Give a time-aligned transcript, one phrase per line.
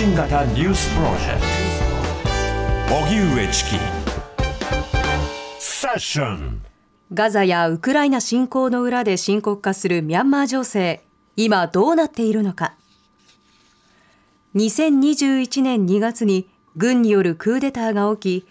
[0.00, 1.40] 信型ニュースプロジェク
[2.88, 2.96] ト。
[3.04, 3.70] 荻上チキ。
[5.58, 6.62] セッション。
[7.12, 11.02] ガザやウクライナ侵攻の裏で深刻化するミャンマー情勢。
[11.36, 12.76] 今どうなっているのか。
[14.54, 18.48] 2021年2月に軍によるクーデターが起き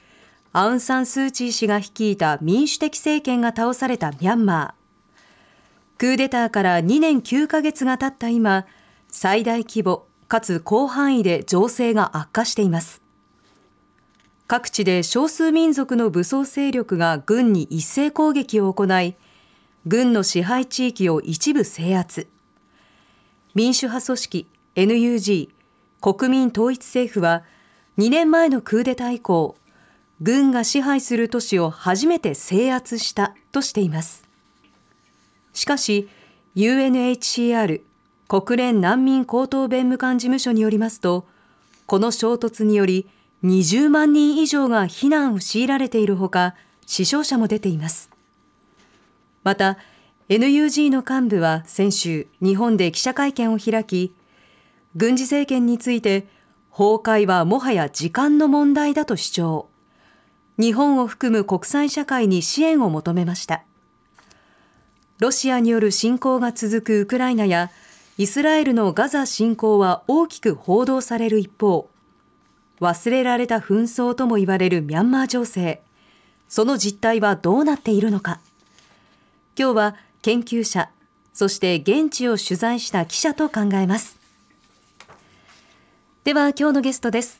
[0.54, 5.98] アウン・サン・スー・チー氏が率いた民主的政権が倒されたミャンマー。
[5.98, 8.68] クーデターから2年9ヶ月が経った今
[9.10, 13.02] 最大規模かつ広範囲で情勢が悪化しています。
[14.48, 19.16] 各地で少数民族の武装勢力が軍に一斉攻撃を行い
[19.86, 22.28] 軍の支配地域を一部制圧。
[23.56, 25.50] 民主派組織 NUG
[26.00, 27.44] 国民統一政府は
[27.98, 29.58] 2年前のクーデター以降
[30.22, 34.28] 軍が支配する都市を初めて制圧したとしています。
[35.54, 36.08] しかし
[36.56, 37.82] UNHCR
[38.30, 41.26] 国連難民高等弁務官事務所によりますと、
[41.88, 43.10] この衝突により
[43.44, 46.54] 20万人以上が避難を強いられているほか、
[46.86, 48.12] 死傷者も出ています。
[49.44, 49.80] また、
[50.30, 54.14] NUG の幹部は先週、日本で記者会見を開き、
[54.96, 56.28] 軍事政権について、
[56.70, 59.70] 崩壊はもはや時間の問題だと主張。
[60.60, 63.64] 日本を含む国際社会に支援を求めました。
[65.18, 67.72] ロシアによる侵攻が続くウクライナや
[68.20, 71.90] イスラエルのガザ侵攻は大きく報道される一方、
[72.82, 75.82] 忘れられた紛争とも言われるミャンマー情勢、
[76.50, 78.42] その実態はどうなっているのか。
[79.58, 80.90] 今日は研究者、
[81.34, 84.20] そして現地を取材した記者と考えます。
[86.26, 87.40] では今日のゲストです。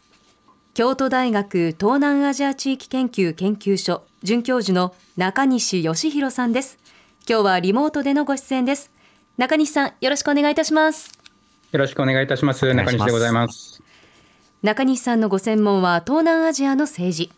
[0.76, 6.78] 京都大学東南アジア地域研究研究所准教授の中西義弘さんです。
[7.28, 8.98] 今日はリモートでのご出演です。
[9.40, 11.18] 中西さん、よろしくお願いいたします。
[11.72, 12.74] よろしくお願いいたします。
[12.74, 13.82] 中西でございます。
[14.64, 17.32] 中西さんのご専門は東南アジアの政治。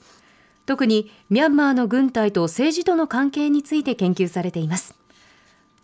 [0.65, 4.95] 特にミャンマーの軍隊と政治との関係について研究されています。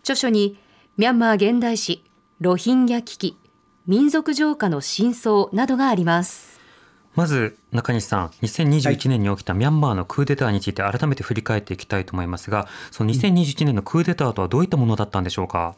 [0.00, 0.58] 著書に、
[0.96, 2.02] ミャンマー現代史、
[2.40, 3.36] ロヒンギャ危機、
[3.86, 6.58] 民族浄化の真相などがあります。
[7.14, 15.76] まず中西さん、2021年に起きたミャンマーのクーデターについて改めて振り返っていきたいと思いますが、その2021年のクーデターとはどういったものだったんでしょうか？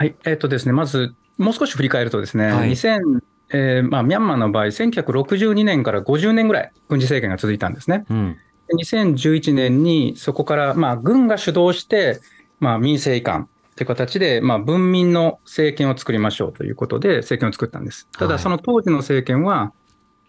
[0.00, 8.06] はい、えっ、ー、とですね、まず、もう少し振り返るとですね、はい、2000、えーまあ、ミャンマーの場合、1962年から50年ぐらい軍事政権が続いたんですね。
[8.08, 8.38] うん、
[8.80, 12.22] 2011年にそこから、まあ、軍が主導して、
[12.60, 13.46] まあ、民政移管
[13.76, 18.08] という形で、まあ、文民の政権を作りましょうということで政権を作ったんです。
[18.12, 19.74] ただ、その当時の政権は、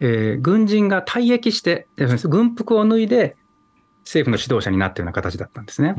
[0.01, 3.37] えー、軍人が退役して、軍服を脱いで
[4.11, 5.95] 政府の指導者になったような形だったんですね。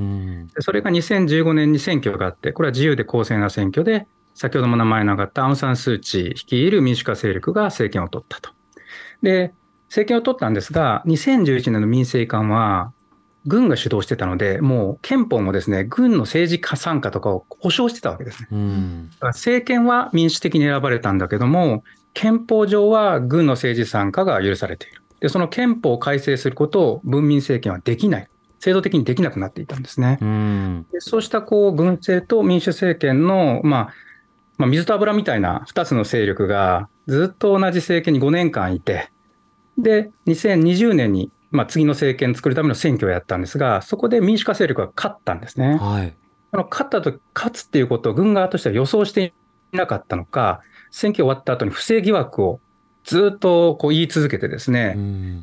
[0.61, 8.51] それが2015年に選挙があって、これは自由で公正な選挙で、先ほども名前の上がったアウン・サン・スー・チー率いる民主化勢力が政権を取ったと。
[9.23, 9.55] で、
[9.87, 12.93] 政権を取ったんですが、2011年の民政移管は、
[13.47, 18.49] 軍が主導してたので、もう憲法もですね、軍の政治家参加とかを保障してたわけですね。
[18.53, 21.83] うん、政権は民主的に選ばれたんだけども、
[22.15, 25.02] 憲法上は軍の政治参加が許されている。
[25.23, 28.29] で、その憲法を改正することを文民政権はできない。
[28.59, 30.19] 制度的にできなくなっていたんですね。
[30.21, 30.25] う
[30.93, 33.89] でそうしたこう軍政と民主政権の、まあ、
[34.59, 39.11] まあ、水と油みたいな2つの勢力がずっと同じ政権に5年間いて、
[39.79, 45.79] で、2020年に、まあ、次の政権作るための選挙をやったんですが、そこで民主化勢力が勝ったんですね。
[45.79, 46.15] はい、
[46.53, 49.35] の勝ったと、勝つっていうことを軍側としては予想して
[49.73, 52.61] いなかったのか、選挙終わった後に不正疑惑を
[53.05, 54.97] ずっとこう言い続けてですね、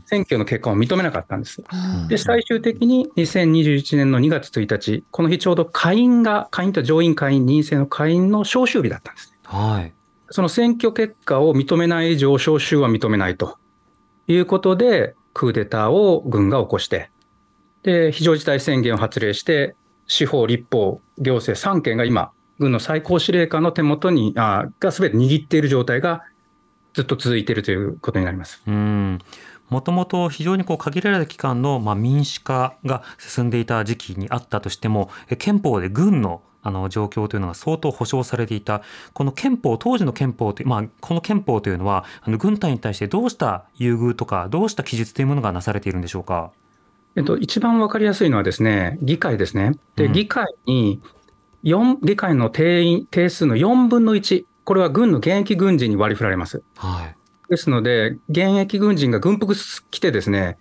[0.06, 1.62] 選挙の結果を認めなかったんです。
[2.08, 9.36] で、最終的に2021年の2月1日、この日ちょうど下院が、下院と上院下院、任制の下院の召集日だったんです。
[9.44, 9.94] はい。
[10.30, 13.58] その選挙結果を認めない以上、召集は認めないと
[14.28, 17.10] いうことで、クーデターを軍が起こして、
[17.84, 19.76] で、非常事態宣言を発令して、
[20.08, 26.24] 司法、立法、行政3県が今、軍の最高司令官の手元に、あが全て握っている状態が
[26.94, 28.62] ずっと続いているということになります。
[28.68, 29.20] うん
[29.70, 38.82] もともと非常にこう限られた期間のまあ民主化が進んでいた時期にあったとしても、憲法で軍のあの状況というのが相当保障されていた、
[39.14, 46.52] この憲法、当時の憲法という、まあ、この憲法というのは、あの軍隊に対してどうした優遇とか、どうした記述というものがなされているんでしょうか？
[47.16, 49.74] えっと、一番わかりやすいのはですね、議会ですね。
[49.96, 51.02] で、うん、議会に
[51.64, 56.64] 4、議会の定員、定数の4分の1、これは軍の現役軍人に割り振られます。
[56.76, 57.16] はい、
[57.50, 59.54] ですので、現役軍人が軍服
[59.90, 60.58] 着てですね、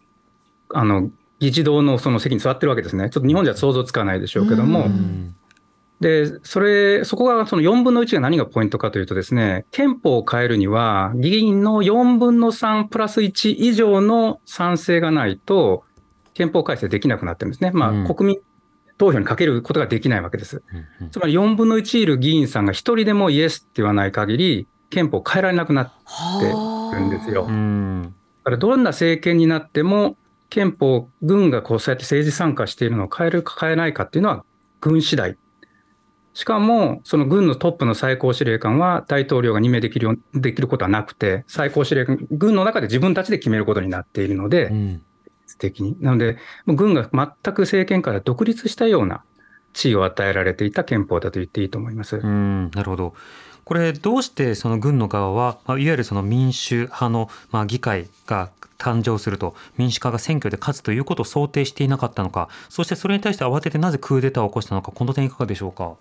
[0.73, 3.11] あの議事堂のその席に座ってるわけですね。
[3.11, 4.89] ちょっと日本じゃ想像つかないでしょうけども、
[6.01, 15.85] で、それ、そこがその4分の1が何がポイントかというとですね、憲法を変えるには、議員の4分の3プラス1以上の賛成がないと、
[16.35, 17.73] 憲法改正できなくなってるんですね。
[17.73, 18.39] まあ、うん、国民
[18.99, 20.63] 投票にかけることができないわけです。
[20.73, 25.93] うんうん、つまり4分の1いる議員さんが1人でもイエスって言わない限り、憲法変えられなくなっ
[26.41, 27.45] てるんですよ。
[27.45, 27.51] だ
[28.45, 30.17] からどんな政権になっても、
[30.51, 34.45] 憲法、軍がこうそうやって政治参加しているのを変えるか変えないかっていうのは
[34.81, 35.37] 軍次第
[36.39, 45.03] しかも、その軍のトップの最高司令官は大統領が任命できるよできることはなくて、最高司令官、軍の中で自分たちで決めることになっているので、うん、
[45.59, 45.97] 的に。
[46.01, 49.23] なので、軍が全く政権から独立したような
[49.73, 52.17] 地位を与えられていた憲法だと言っていいと思います。
[52.17, 53.15] うんなるほど。
[53.65, 65.95] これどうしてその軍の側は、いわゆるその民主派のまあ議会が誕生すると民主化が選挙で勝つということを想定していなかったのか、そしてそれに対して慌ててなぜクーデターを起こしたのか、この点いかがでしょうか？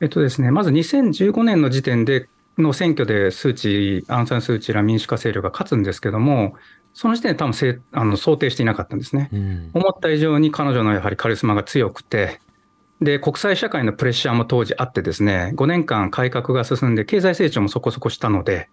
[0.00, 2.28] えっとですね、まず2015年の時点で
[2.58, 6.54] の選挙で数値、アンサン・スー・チーら民主化勢力が勝つんですけども、
[6.94, 12.40] その時点で多分せあの想定していなかったんですね、うん、思った以上に彼女のやはりカリスマが強くて、
[13.00, 18.68] で、国際社会のプレッシャーも当時あってですね、5年間改革が進んで、経済成長もそこそこしたので、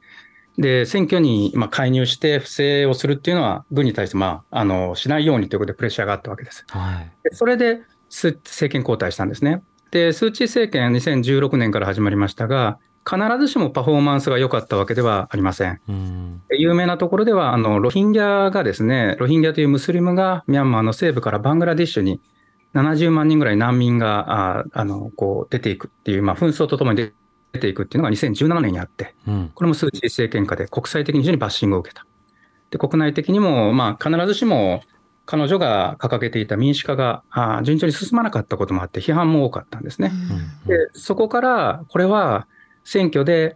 [0.58, 6.66] で、選挙にまあ介入して不正をするっていうのは、軍に対してまあ、あの、しないようにということでプレッシャーがあったわけです。
[6.68, 9.64] はい、それで政権交代したんですね。
[9.92, 15.80] で、スー・チー政権は2016年から始まりましたが、必ずしもパフォーマンスが良かったわけではありません。
[15.92, 22.22] ん有名なところでは、あのロヒンギャがですね、ロヒンギャというムスリムがミャンマーの西部からバングラディッシュに
[22.74, 27.12] 70万人ぐらい難民がああのこう出ていくっていう、まあ、紛争とともに
[27.52, 32.06] 出ていくっていうのが2017年にあって、うん、これもスー・チー政権下で国際的に非常にバッシングを受けた。
[32.70, 34.84] で国内的にも、まあ、必ずしも
[35.26, 37.24] 彼女が掲げていた民主化が
[37.64, 40.12] 順調に進まなかったこともあって、批判も多かったんですね。
[40.66, 42.48] でそこから、これは
[42.90, 43.56] 選挙で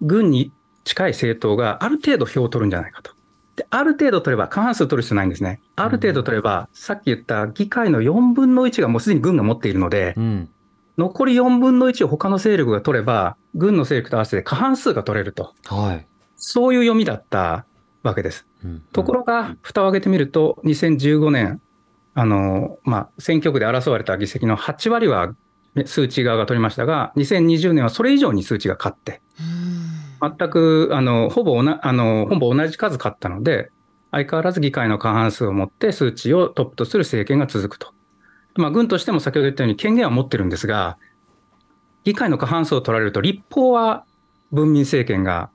[0.00, 0.50] 軍に
[0.84, 3.12] 近い政党がある程度票を取るんじゃないかと。
[3.54, 5.60] である程度取れば、過半数取る必要ないんですね。
[5.76, 10.48] ある程度取れば、さっき言った議会の4分の1がもうすでに軍が持っているので、うん、
[10.96, 15.52] 残り4分の1を他の勢力が取れば、軍の勢力と合わせて過半数が取れると。
[15.66, 17.66] はい、そういう読みだった
[18.02, 18.46] わけです。
[18.94, 21.60] ところが、蓋を開けてみると、2015年、
[22.14, 25.34] あの、まあ、選挙区で争われた議席の8割は
[25.86, 29.22] 数値側が取りましたが、2020年はそれ以上に数値が勝って、
[30.20, 33.70] 全く、あの、ほぼあの、ほぼ同じ数勝ったので、
[34.10, 37.92] 相変わらず議会の過半数を持って数値をトップとする政権が続くと。
[38.54, 40.98] まあ、軍としても先ほど言ったように権限は持ってるんですが、
[42.04, 44.04] 議会の過半数を取られると、立法は
[44.52, 45.50] 文民政権が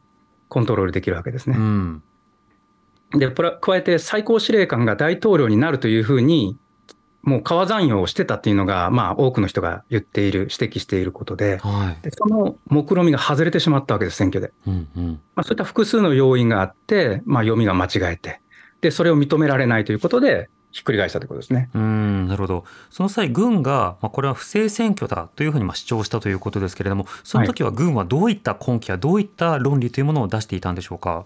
[0.49, 1.55] コントロールできるわけですね。
[1.57, 2.03] うん
[3.11, 6.57] で、加えて最高司令官が大統領になるというふうに、
[7.23, 14.53] もう川残用をしてたっていうのが、まあ、多くの人が言っている、指摘していることで、はい、でその目論みが外れてしまったわけです、選挙で。
[14.65, 18.41] うんうん、まあ、そういった複数の要因があって、まあ、読みが間違えて、
[18.81, 21.69] で、それを認められないということで、ひっくり返したということですね。
[21.73, 22.63] うんなるほど。
[22.91, 31.25] その際、軍が、まあ、これは不正選挙だというふうにまあ主張したということですけれども、その時は軍はどういった根拠やどういった論理というものを出していたんでしょうか？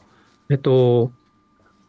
[0.49, 1.11] えっと、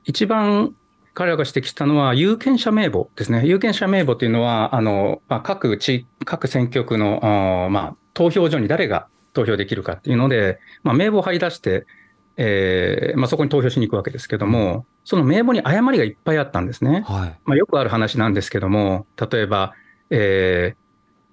[0.05, 0.75] 一番
[1.14, 3.43] 彼らが指摘したのは、有権者名簿ですね。
[3.47, 11.86] 有権者名簿というのは、あの、まあ、各地、各選挙区の、まあ、投票所に誰が投票できるかっていうので、まあ、名簿を貼り出して、
[12.36, 17.05] えーまあ、そこに投票しに行くわけですけども、その名簿に誤りがいっぱいあったんですね。
[17.06, 19.75] はい、まあ、よくある話なんですけども、例えば、
[20.08, 20.82] えー、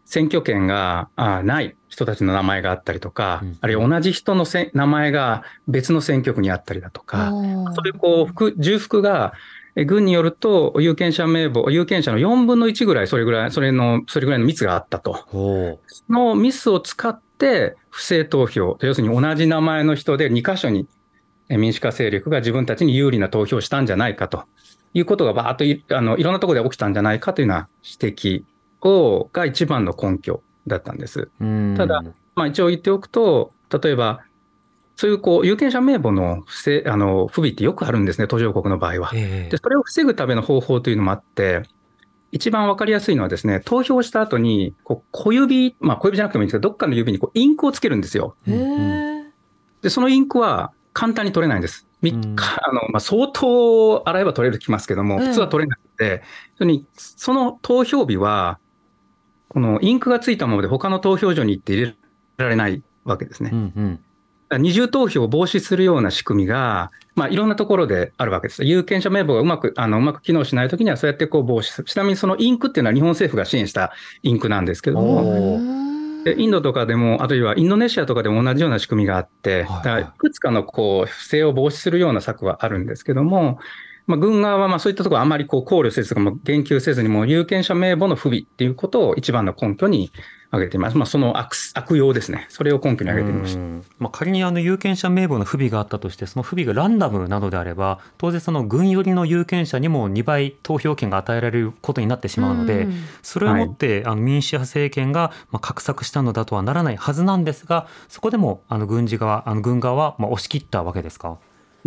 [0.03, 9.33] 選挙権がない人たちの名前があったりとか、うん、あるいは同じ人のせ名前が別の選挙区にあったりだとか、そういうこう重複が
[9.85, 15.79] 軍によると有権者名簿、有権者の4分の1ぐらい、それぐらい、それの、それぐらいのミスがあったと。
[15.87, 20.87] そのミスを使って不正投票、要するに同じ名前の人で2箇所に
[21.49, 24.43] 民主化勢力が自分たちに有利な投票をしたんじゃないかと
[24.93, 28.43] いうことがばーっといあのいろんなところで起きたんじゃないかというような指摘
[28.81, 31.29] をが一番の根拠だったんです。
[31.75, 32.03] ただ、
[32.35, 34.21] まあ、一応言っておくと、例えば、
[34.99, 39.13] そういうこう有権者名簿の不正あの不備ってよくあるんですね、途上国の場合は。
[39.13, 41.63] で、それを防ぐための方法というのもあって、
[42.33, 48.35] 一番わかりやすいのはですね、投票した後に、こう小指、まあ小指じゃなくてもいいんですけど、どっかの指にこうインクをつけるんですよ。
[49.81, 51.87] で、そのインクは簡単に取れないんです。
[52.03, 56.23] あのまあ、相当洗えば取れるきますけども、普通は取れなくて、
[56.97, 58.59] その投票日は、
[59.47, 61.95] このインクがついたままで他の投票所に行って入れ
[62.35, 63.51] られないわけですね。
[63.53, 63.99] うんうん、
[64.57, 68.63] 二重投票を防止するような仕組みが、まあ、いろんなところであるわけです。
[68.63, 71.87] 有権者名簿がうまく、あの、うまく機能しないときには、そうやってこう防止する。
[71.87, 73.91] ちなみにそのインクっていうのは日本政府が支援した
[74.23, 75.59] インクなんですけども、
[76.37, 83.59] インドとかでも、あるいはインドネシアとかでも同じような仕組みがあって、だからいくつかのこう不正を防止するような策はあるんですけども、
[84.09, 90.11] まあ、軍側はまあそういったところあまりこう考慮せずとかも言及せずにも有権者名簿の不備っていうことを一番の根拠に
[90.51, 90.97] 挙げています。
[90.97, 92.47] まあ、その悪悪用ですね。
[92.49, 93.59] それを根拠に挙げてみました。
[93.99, 102.87] まあ、仮にあの有権者名簿の不備があったとして、その不備がランダムなどであれば、当然その軍寄りの有権者にも2倍投票権が与えられることになってしまうので、
[103.21, 111.37] それをもって、あの民主派政権がまあ画策したのだとはならないはずなんですが、そこでもあの軍事側、あの軍側はまあ押し切ったわけですか？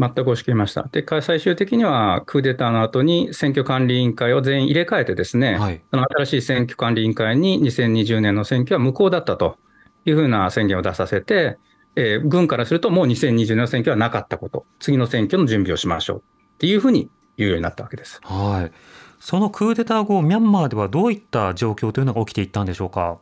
[0.03, 0.89] 全く押し切りました。
[0.91, 9.59] で、最終的にはクーデターの後に選挙管理委員会を全員入れ替えてですね、はい、その新しい選挙管理委員会に2020年の選挙は無効だったと
[10.05, 11.59] いうふうな宣言を出させて、
[11.95, 16.23] えー、軍からするともう2020年の選挙はなかったこと、次の選挙の準備をしましょうっ
[16.59, 18.21] ていうふうに言うようになったわけです。
[18.23, 18.73] はい。
[19.21, 23.19] そのクーデター後、ミャンマーではどういった状況というのが起きていったんでしょうか？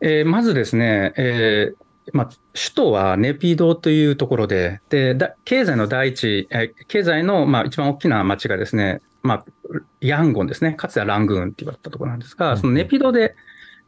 [0.00, 6.48] えー、まずですね、えー、まあ、首都はネピドというところで、で経済の第一、
[6.88, 9.44] 経済のまあ一番大きな町がですね、まあ、
[10.00, 13.34] ヤンゴンですね、かつてはラングーンって言われたところなんですが、そのネピドで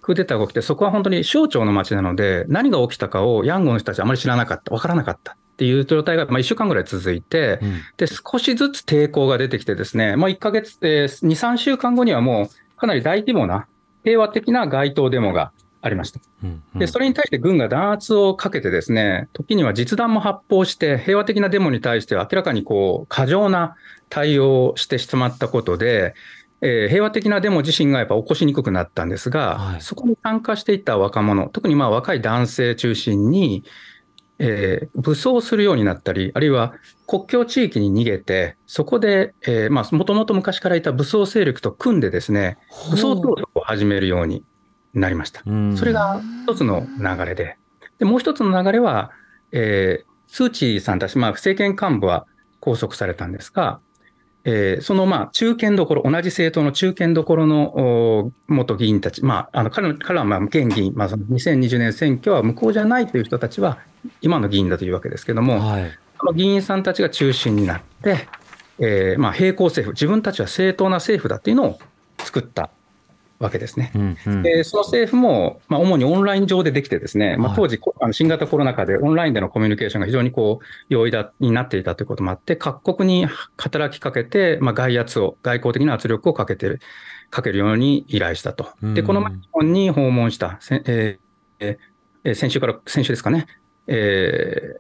[0.01, 13.67] クーデターが起きて、そこは本当に省庁の町なので、何が起きたかをヤンゴンの人たちはあまり知らなかった、分からなかったっていう状態がまあ1週間ぐらい続いて、うん、で少しずつ抵抗が出てきてですね、まあ、1ヶ月、えー、2、3週間後にはもうかなり大規模な
[14.05, 15.53] 平和的な街頭デモが
[15.87, 16.21] ありました。
[16.75, 23.77] で、それに対して軍が弾圧をかけてですね、時には実弾も発砲して、平和的なデモに対しては明らかにこう、過剰な
[24.09, 26.15] 対応をしてしまったことで、
[26.61, 33.65] えー、平和的なデモ自身がやっぱ起こしにくくなったんですが、はい、そこに参加していった若者、特にまあ若い男性中心に、
[34.39, 36.75] えー、武装するようになったり、あるいは
[37.07, 42.59] 国境地域に逃げて、そこで、えもともと昔からいた武装勢力と組んでですね、
[42.91, 44.45] 武装闘争を始めるように
[45.01, 45.43] なりました。
[45.77, 47.57] それが一つの流れで。
[47.99, 49.11] で、もう一つの流れは、
[49.53, 52.27] えー、スー・チーさんたち、まあ、政権幹部は
[52.61, 53.81] 拘束されたんですが、
[54.45, 63.79] えー、そのまあ中堅どころ、同じ政党の中堅どころの元議員たち、まあ、あの彼彼はまあ現議員、まあ、その2020年選挙は無効じゃないという人たちは、
[64.21, 65.91] 今の議員だというわけですけれども、はい、
[66.25, 68.29] の議員さんたちが中心になって、
[68.79, 71.79] えー、まあ並行政府、自分たちは正当な政府だっていうのを
[72.19, 72.71] 作った
[73.39, 73.93] わけですね。
[73.95, 83.27] うんうん、でその政府も、まあ、主にオンライン上でできてですね、まあ、当時、はい、あの新型コロナ禍でオンラインでのコミュニケーションが非常にこう容易だになっていたということもあって、各国に
[83.57, 86.81] 働きかけて、まあ、外圧を、外交的な圧力をかけてる、
[87.31, 88.71] かけるように依頼したと。
[88.83, 91.79] で、この前、日本に訪問した、えー
[92.25, 93.47] えー、先週から、先週ですかね、
[93.87, 94.77] え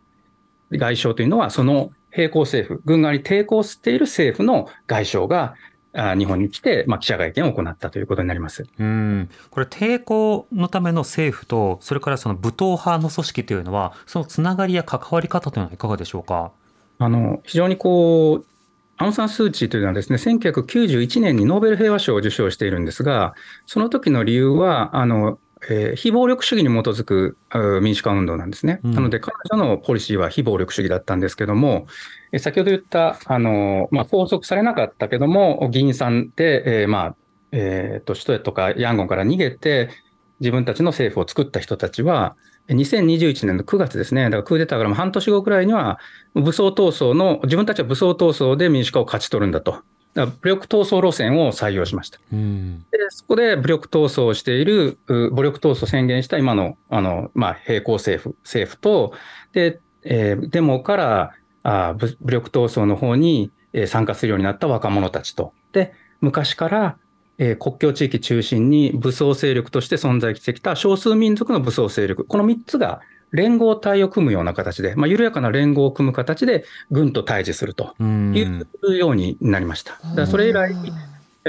[0.71, 5.55] ー、外相というのは、その並行政府、軍側に抵抗している政府の外相が、
[6.19, 8.67] 日本に来て、まあ、記者会見を行ったということになります。
[8.79, 9.31] うん。
[9.50, 16.53] これ、抵抗のための政府と、それからその武闘派の組織というのは、そのつながりや関わり方というのはいかがでしょうか？
[16.99, 18.47] あの非常にこう、
[18.99, 23.35] アウン・サン・スー・チーというのはですね、1991年にノーベル平和賞を受賞しているんですが、
[23.67, 27.39] その時の理由は、あのえー、非暴力主義に基づく
[27.83, 28.81] 民主化運動なんですね。
[28.85, 31.87] うん、なので、彼女のポリシーは非暴力主義だったんですけども、
[32.33, 37.17] えー、先ほど言った、あのまあ、拘束されなかったけども、議員さんで、えー、まあ、
[37.53, 39.91] えー、と首都とかヤンゴンから逃げて、
[40.41, 42.37] 自分たちの政府を作った人たちは、
[42.69, 45.99] 2021年の9月ですね、だからクーデターからも半年後くらいには、
[46.35, 49.83] 武装闘争の、自分たちは武装闘争で民主化を勝ち取るんだと。
[50.25, 52.18] 武力闘争路線を採用しました。
[52.32, 59.12] うん、でそこで武力闘争をしている、武力闘争を宣言した今のあの、まあ、並行政府政府と、
[59.52, 61.32] でえー、デモから
[61.62, 63.50] あ武力闘争の方に
[63.87, 66.96] 参加するようになった若者たちと、で昔から、
[67.38, 73.00] えー、国境地域中心に武装勢力として存在してきた少数民族の武装勢力、この3つが
[73.37, 79.93] 連合体を組むような形で、まあ、緩やかな連合を組む形で軍と対峙するというようになりました。
[79.93, 80.75] だからそれ以来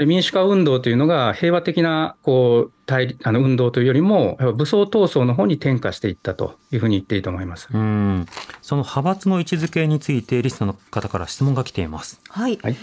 [0.06, 7.68] 民主化運動というのが平和的なこう対あの運動というよりも武装闘争の方に転化していったというふうに言っていいと思います。
[7.72, 8.26] うん。
[8.62, 12.20] その派閥の位置づけについてリスナーの方から質問が来ています。
[12.28, 12.76] はい、はい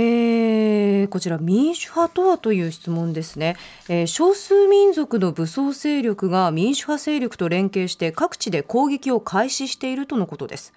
[0.00, 3.56] えー、こちら民主派とはという質問ですね、
[3.88, 10.72] えー、少数民族の武装勢力が民主派勢力と連携して各地で攻撃を開始しているとのことです、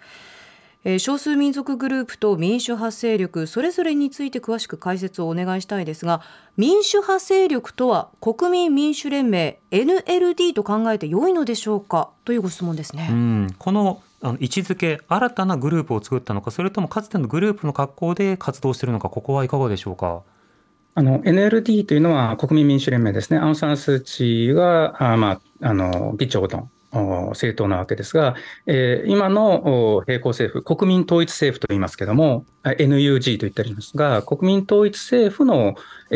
[0.86, 6.22] えー、少数民族グループと民主派勢力それぞれについて詳しく解説をお願いしたいですが
[6.58, 12.10] 民主派勢力とは国民民主連盟 NLD と考えて良いのでしょうか？
[12.26, 13.48] というご質問ですね。
[13.60, 20.24] このあの位置づけ新たなグループを作ったのかそれともかつてのグループの格好で活動しているのかここはいかがでしょうか？
[20.94, 26.70] あの NLD というのは国民民主連盟ですね、アウン・サン・スー・チーがあ、まあ、あの議長の
[27.30, 28.36] 政党なわけですが、
[28.66, 35.76] えー、今の並行政府、国民統一政府と言いますけれども、NUG と言ってありますが、国民統一政府の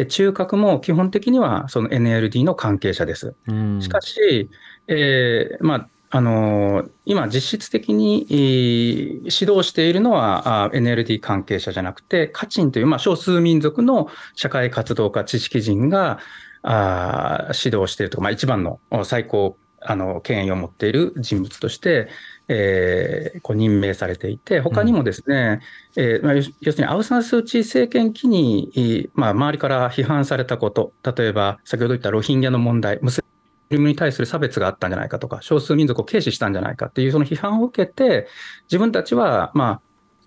[0.09, 3.33] 中核も基本的にはその NLD の関係者です。
[3.79, 4.49] しかし、
[4.89, 16.19] えーまあ、あの今、実質的に指導しているのは NLD 関係者じゃなくて、カチンという、まあ、少数民族の社会活動家、知識人が
[16.63, 19.57] あ指導しているとまあ、一番の最高
[19.87, 22.09] あの権威を持っている人物として、
[22.47, 25.61] えー、こう任命されていて、他にもですね、
[25.95, 32.99] うん、えーまあ、要するにアウサンスーチー政権期に、まあ、周りから批判されたこと、例えば先ほど言ったロヒンギャの問題、
[33.69, 38.27] ムスリムに対する差別があったんじゃないかとか、少数民族を軽視したんじゃないかっていうその批判を受けて、
[38.67, 39.81] 自分たちは、まあ、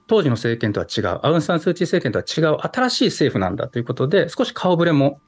[0.06, 5.20] 当時の政権とは違う、アウン・サン・スー・チー政権とは違う新しい政府なんだということで、少し顔ぶれも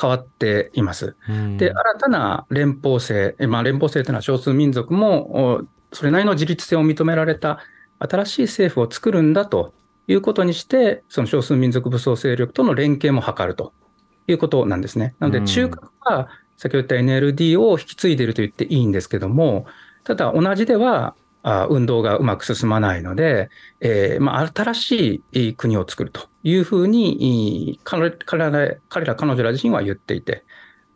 [0.00, 1.16] 変わっています。
[1.56, 7.58] で、新たな連邦制、まあ、連邦制というのは少数民族もそれなりの自立性を認められた
[7.98, 9.74] 新しい政府を作るんだと
[10.06, 13.72] いうことにして、その少数民族武装勢力との連携も図ると
[14.28, 15.16] いうことなんですね。
[15.18, 19.64] なので、中核は先ほど言った NLD を引き継いでいると言っていいんですけども、
[20.04, 21.14] ただ同じでは
[21.70, 23.48] 運動がうまく進まないので、
[23.80, 30.44] えーまあ、新しい国を作るというふうに彼ら、彼ら、彼女ら自身は言っていて、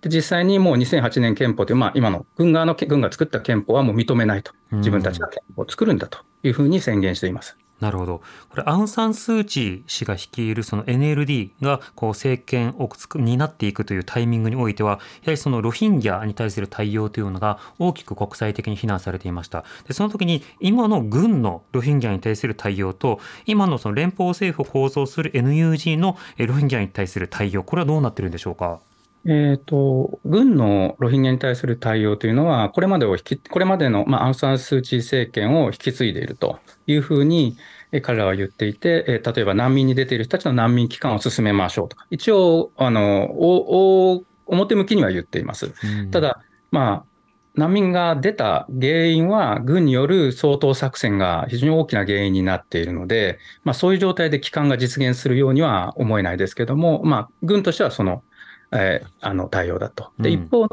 [0.01, 7.57] で実際にもう2008年憲法という、まあ、今の軍側の軍が作った憲法はもう認めないと、自分たちが憲法を作るんだというふうに宣言しています。
[7.83, 8.23] なるほど。
[8.49, 19.65] これ、アウン・サン・スー・チー氏が率いるその NLD がこう政権を担っていくというタイミングにおいては、やはりそのロヒンギャに対する対応というのが大きく国際的に非難されていました。
[19.89, 28.79] で、その時に今の軍のロヒンギャに対する対応と、今のその連邦政府を構造する NUG のロヒンギャに対する対応、これはどうなってるんでしょうか？
[29.25, 37.57] えーと、軍のロヒンギャに対する対応というのは、これまでを引きこれまでの、まあ、アウン・サン・スー・チー政権を引き継いでいるというふうに、
[38.03, 45.73] 彼らは言っていて、え例えば難民に出ている人たちの難民期間を進めましょうとか、一応、あのお表向きには言っています。
[46.01, 47.13] うん、ただ、まあ、
[47.55, 58.25] 難民が出た原因は、軍による掃討作戦が非常に大きな原因になっているので、まあ、そういう状態で帰還が実現するようには思えないですけども、まあ、軍としてはその
[58.73, 60.11] えー、あの対応だと。
[60.19, 60.67] で、一方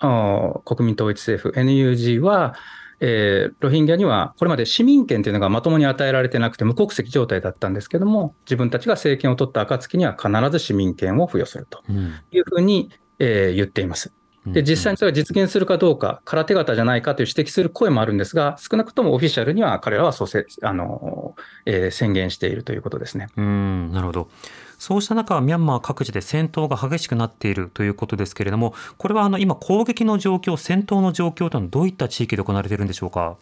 [0.00, 2.54] の、国民統一政府、NUG は、
[3.00, 11.82] えー、ロヒンギャにはこれまで市民権というのがまともに与えられてなくて無国籍状態だったんですけども、自分たちが政権を取った暁には必ず市民権を付与すると
[12.30, 14.12] いうふうに、えー、言っています。
[14.46, 23.28] で、実際にそれが実現するかどうか、空手形じゃないかという指摘する声もあるんですが、少なくともオフィシャルには彼らはそうせあの、えー、宣言しているということですね。
[23.36, 24.28] うんなるほど。
[24.78, 33.36] そうした中、ミャンマー各地で戦闘が激しくなっているということですけれども、これはあの今、攻撃の状況、戦闘の状況というのは、どういった地域で行われているんでしょうか？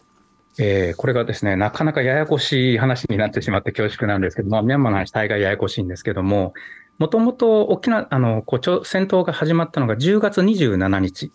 [0.57, 6.53] えー、これがですね、なかなかややこしい話になってしまって恐縮なんですけども、ミャンマーの話、大概ややこしいんですけども、
[6.97, 11.31] もともと大きなあのこう戦闘が始まったのが10月27日、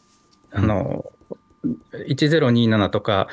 [0.52, 1.04] あの
[1.92, 3.28] 1027とか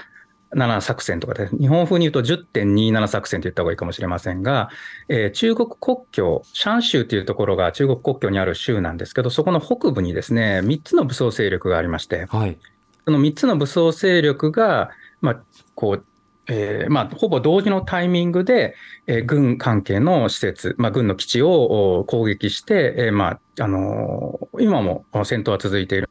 [0.58, 4.70] 7作戦とかで、日本風に言うと10.27作戦と言った方がいいかもしれませんが、
[5.08, 12.58] えー、中国国境、シャン州というところが中国国境にある州なんですけど、そこの北部にですね、3つの武装勢力がありまして、はい、
[13.06, 14.90] その3つの武装勢力が、
[15.22, 15.42] まあ、
[15.76, 16.06] こう、
[16.50, 26.10] えーまあ、ほぼ同時のタイミングで、えー、軍関係の施設、まあ、軍の基地を攻撃して、えーまああのー、今も戦闘は続いている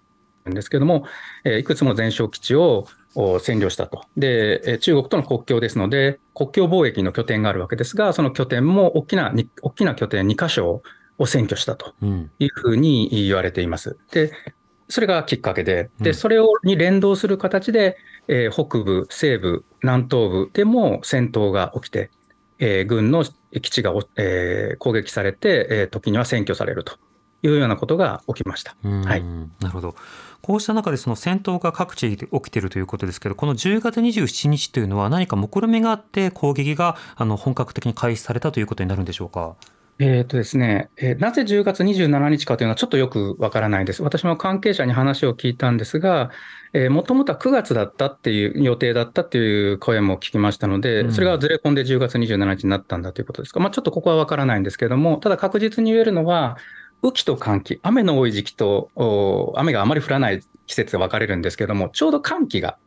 [0.51, 1.05] んですけども、
[1.45, 4.03] えー、いくつも全焼基地を占領したと。
[4.17, 10.83] で、中国との国境ですので、国境貿易の拠点があるわけですが、その拠点も大きな、大きな拠点2箇所
[11.19, 11.95] を占拠したと
[12.39, 13.97] いうふうに言われています。
[14.13, 14.33] で、
[14.89, 17.97] それがきっかけで、でそれをに連動する形で、
[18.29, 22.11] えー、北部、西部、南東部でも戦闘が起きて、
[22.59, 23.25] えー、軍の
[23.61, 26.99] 基地が、えー、攻撃されて、えー、時には占拠されると
[27.43, 28.77] いうようなことが起きました。
[28.83, 29.95] はい、なるほど。
[30.47, 39.57] こうした中でその戦闘が各地で起きているということですけど、この10月27日というのは何か目論見みがあって攻撃があの本格的に開始されたということになるんでしょうか？
[39.99, 44.05] えーとですねえー、なぜ10月27日かというのはちょっとよくわからないです。
[44.05, 46.31] 私も関係者に話を聞いたんですが、
[46.91, 53.61] もともとは9月だったっていう予定だったっていう声も聞きましたので、それがずれ込んで10月27日になったんだということですか。
[53.61, 56.59] まあ、ちょっとここはわからないんですけれども、ただ確実に言えるのは、
[57.03, 58.91] 雨季と寒季、雨の多い時期と
[59.57, 62.79] 雨があまり降らない季節が分かれるんですけども、ちょうど寒気が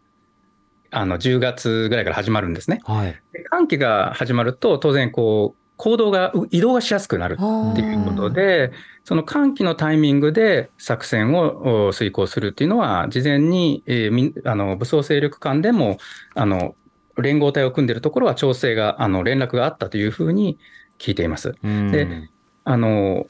[0.91, 2.81] あの10月ぐらいから始まるんですね。
[2.83, 3.15] はい、
[3.49, 8.73] 寒気が始まると、当然こう、行動が、移動がしやすくなるっていうことで、
[9.05, 15.97] その歓喜のタイミングで作戦を遂行するっていうのは、事前に、えー、あの武装勢力間でも
[16.35, 16.75] あの
[17.17, 20.59] 連合体を組んでいるところは調整が、あの連絡があったというふうに
[20.97, 21.55] 聞いています。
[21.63, 22.29] で
[22.65, 23.25] あの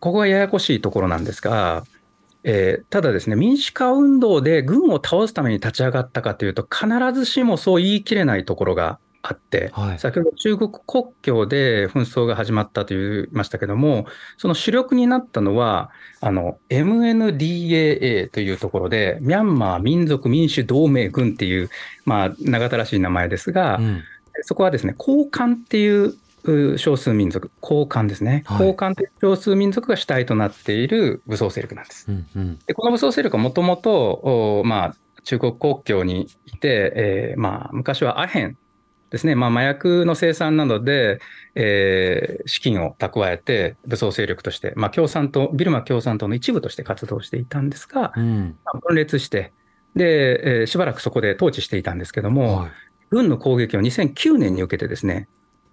[0.00, 1.84] ここがややこしいところなんですが、
[2.44, 14.06] えー、ただですね、民主化運動で軍を倒すために立ち上がったかというと、必ずしもそう言い切れないところがあって、はい、先ほど中国国境で紛争が始まったと言いましたけども、
[14.36, 15.90] その主力になったのは、
[16.22, 21.70] MNDAA というところで、ミャンマー民族民主同盟軍っていう、
[22.04, 24.02] まあ、長たらしい名前ですが、うん、
[24.42, 26.14] そこはですね、交換っていう
[26.76, 32.06] 少数民族、交換ですね、はい、交換という少数民族が主体となっている武装勢力なんです。
[32.08, 38.56] うんうん、でこの武装勢力はもともと、まあ、中国国境にいて、えーまあ、昔はアヘン
[39.10, 41.20] ですね、まあ、麻薬の生産などで、
[41.54, 49.52] えー、資金を蓄えて武装勢力として、まあ、共産党、ビルマ共産党の一部として活動していたんですが、うん、まあ、分裂して、
[49.96, 52.70] で、えー、しばらくそこで統治していたんですけども、はい、
[53.10, 55.28] 軍の攻撃を2009年に受けてですね、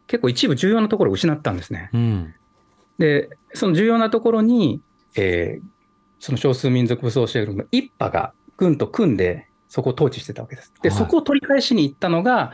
[0.08, 1.90] 結構一部重要なところを失ったんですね。
[1.94, 2.36] うん、
[2.98, 4.82] で、その重要なところに、
[5.16, 5.66] えー、
[6.20, 10.74] その少数民族武装勢力の一派が軍と組んで、そこを統治してたわけです。
[10.82, 12.54] で、はい、そこを取り返しに行ったのが、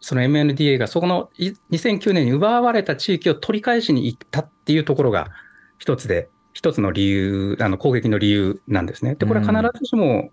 [0.00, 5.28] その MNDA がそこの2009年に奪われた地域を取り返しに行ったっていうところが
[5.78, 9.14] 一つで、一つの理由、あの攻撃の理由なんですね。
[9.14, 10.30] で、これは必ずしも、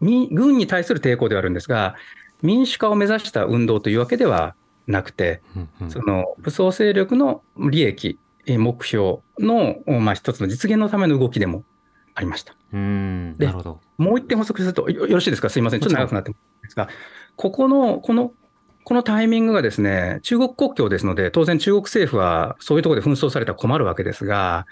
[0.00, 1.94] 軍に対する抵抗ではあるんですが、
[2.42, 4.54] 民主化を目指した運動というわけでは
[4.86, 5.42] なくて、
[5.88, 11.64] その武装勢力の利益、目標の、まあ、一つの実現のための動きでも
[12.14, 12.54] ありました。
[12.72, 13.36] うん。
[13.38, 13.48] で
[13.98, 16.36] もう一点補足するとよろしいですか、すみません、ちょっと長くなってま
[16.68, 16.88] すが、
[17.36, 18.32] ここの、この
[18.84, 24.66] このタイミングがですね、中国国境ですので、当然中国政府はそういうところで紛争されたら困るわけですが、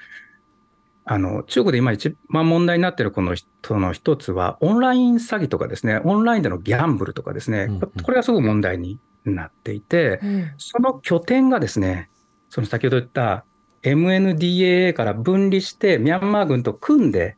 [1.04, 7.70] あの中国で今一番問題になっているこのその一つは、オンライン詐欺とかですね、オンラインでのギャンブルとかですね、
[8.02, 8.98] これがすごく問題に
[9.34, 12.10] なっていて、うん、その拠点がですね、
[12.48, 13.44] その先ほど言った
[13.82, 17.36] MNDAA から分離して、ミャンマー軍と組んで、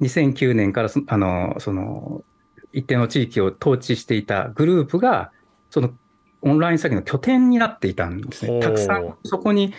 [0.00, 2.22] 2009年からあのその
[2.72, 5.32] 一定の地域を統治していたグループが、
[5.70, 5.90] その
[6.42, 8.60] オンライン詐欺の拠点になっていたんですね。
[8.60, 9.74] たくさんそこに、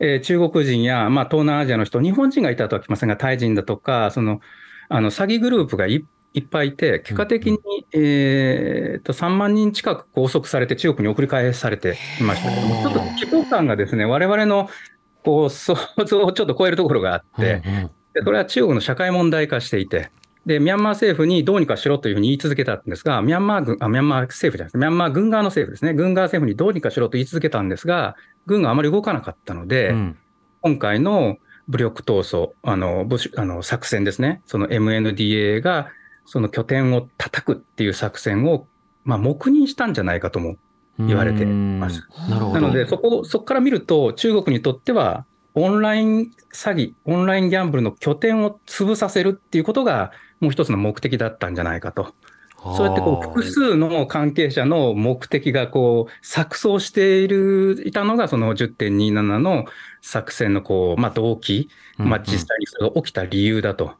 [0.00, 4.40] えー、中国人や、まあ、東南アジアの人、日本人がいたとは聞きませんが、タイ人だとか、その
[4.88, 7.60] あの詐欺グループがいいっぱいいて、結果的に、うん、
[7.92, 14.68] えー、と3万人近く拘束されて、中国に送り返されていましたけども、ちょっと規模感がですね、われわれの
[15.24, 17.62] こう想像をちょっと超えるところがあって、
[18.14, 20.10] でこれは中国の社会問題化していて、
[20.46, 25.92] で、ミャンマー政府にどうにかしろというふうに言い続けたんですが、ミャンマー軍、あ、ミャンマー政府じゃないですミャンマー軍側の政府ですね。
[25.92, 28.16] 軍側政府にどうにかしろと言い続けたんですが、
[28.46, 30.18] 軍があまり動かなかったので、うん、
[30.62, 31.36] 今回の
[31.68, 34.42] 武力闘争、あの、あの作戦ですね。
[34.46, 35.88] その MNDA が、
[36.30, 38.68] その拠点を叩くっていう作戦を、
[39.02, 40.58] まあ、黙認したんじゃないかとも
[40.96, 42.06] 言われています。
[42.28, 52.14] なので、そこ、そこから見ると、中国にとっては、オンライン詐欺、オンラインギャンブルの拠点を潰させるっていうことが、もう一つの目的だったんじゃないかと。
[52.76, 59.64] そうやってこう複数の関係者の目的がこう錯綜しているいたのが、その10.27の
[60.00, 63.94] 作戦のこう、まあ、動機、まあ、実際にそれが起きた理由だと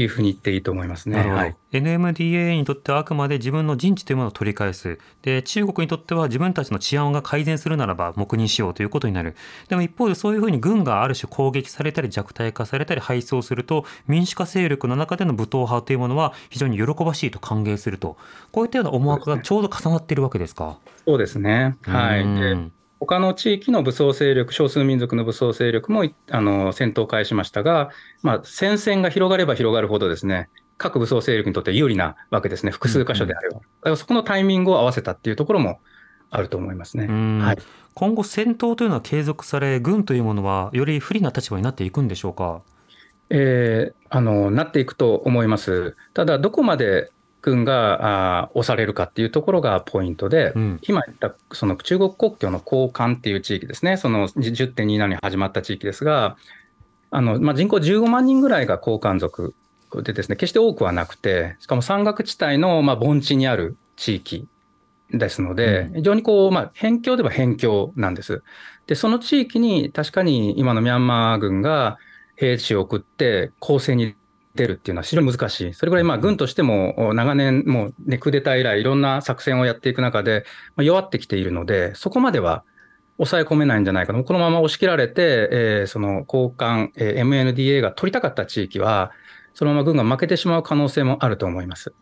[0.00, 1.18] いうふうに言っていいと思いますね。
[1.18, 4.98] はい、NMDA にとってはあくまで自分の陣地というものを取り返す。
[5.22, 9.34] で、中国にとっては自分たちの治安が改善するならば黙認しようということになる。
[9.68, 18.16] でも一方でそういうふうに軍がある種攻撃されたり弱体化されたり敗走すると民主化勢力の中での武闘派というものは非常に喜ばしいと歓迎すると。
[18.52, 20.78] こういったような思惑がちょうど重なっているわけですか？
[21.04, 21.76] そうですね。
[21.82, 22.70] はい。
[23.00, 27.90] 他の地域の武装勢力、少数民族の武装勢力もあの戦闘を開始しましたが、
[28.22, 33.56] まあ、戦線が広がれば広がるほどですね、各武装勢力にとって有利なわけですね、複数箇所であれば。
[33.56, 35.80] だからそこのタイミングを合わせたっていうところも
[36.30, 37.06] あると思いますね。
[37.42, 37.58] はい、
[37.94, 42.62] 今後、戦闘というのは継続され、軍というものはより不利な立場になっていくんでしょうか？
[43.30, 45.96] えー、あのなっていくと思います。
[46.14, 47.10] ただ、どこまで
[47.42, 56.36] 軍があ押されるかっていうところがポイントで、うん、今言ったその中国国境の交換っていう地域ですね、その10.27に始まった地域ですが、
[57.10, 59.54] あのまあ、人口15万人ぐらいが交換族
[60.02, 64.46] でですね、決して多くはなくて、しかも山岳地帯のまあ盆地にある地域
[65.10, 68.42] ですので、非常にこう、まあ、辺境では辺境なんです。
[68.86, 71.98] で、その地域に確かに今のミャンマー軍が
[72.36, 74.14] 兵士を送って攻勢に
[74.54, 75.74] 出るっていうのは非常に難しい。
[75.74, 80.44] それぐらいまあ軍としても長年、もう、クーデター以来、いろんな作戦をやっていく中で、
[80.76, 82.64] まあ、弱ってきているので、そこまでは
[83.18, 89.12] 抑え込めないんじゃないかと、このまま押し切られて、えー、その交換、えー、MNDA が取りたかった地域は、
[89.54, 91.92] そのまま軍が負けてしまう可能性もあると思います。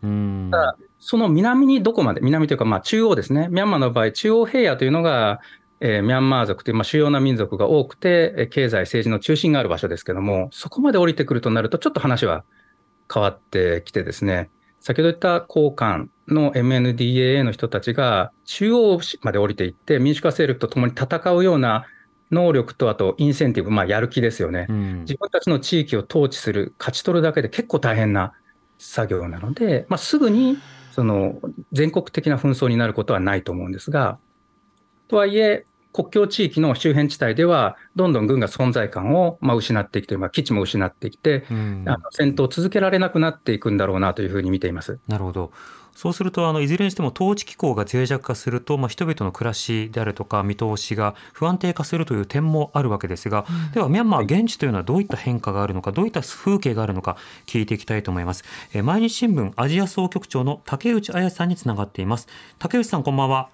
[0.51, 5.41] ただ、その南にどこまで、南というか、まあ、中央ですね、ミャンマーの場合、中央平野というのが、
[5.81, 12.45] えー、ミャンマー族という、まあ、主要な民族が多くて、経済、政治の中心がある場所ですけども、そこまで降りてくるとなると、ちょっと話は
[13.13, 21.87] 変わってきてですね、先ほど言った交換の MNDAA の人たちが中央まで降りていって、民主化勢力と共に戦うような
[22.31, 28.33] 能力と、あとインセンティブ、まあ、やる気ですよね、うん、自分たちの地域を統治する、勝ち取るだけで結構大変な
[28.79, 30.59] 作業なので、まあ、すぐに
[30.93, 31.41] その
[31.73, 34.19] 全国的な紛争になることはないと思うんですが、
[35.09, 44.99] とはいえ、国境地域の周辺地帯では、どんどん軍が存在感をまあ失っていくという、まあ、基地も失ってきて、うん、あの戦闘を続けられなくなっていくんだろうなというふうに見ています。
[45.09, 45.53] なるほど。
[45.97, 57.17] そうするとあのいずれにしても統治機構が脆弱化すると、まあ、人々の暮らしであるとか見通しが不安定化するという点もあるわけですが、うん、ではミャンマー現地というのはどういった変化があるのかどういった風景があるのか
[57.47, 62.29] 聞いていきたいと思います、え毎日新聞アジア総局長の竹内彩さんにつながっています。
[62.59, 63.49] 竹内さんこんばんは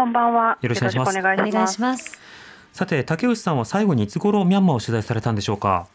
[0.00, 0.56] こんばんは。
[0.62, 0.92] よろしくお願
[1.66, 2.18] いします。
[2.72, 5.88] さて、竹内さんは最後にいつ頃ミャンマーを取材されたんでしょうか？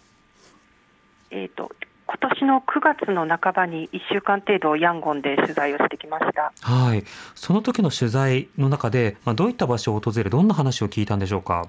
[1.31, 1.71] えっ、と、
[2.05, 6.53] 今年の9月の半ばに1週間程度ヤンゴンで取材をしてきました。
[6.61, 7.03] はい。
[7.33, 11.67] その時の取材の中で、まあ、どういった場所を訪れ、どんな話を聞いたんでしょうか？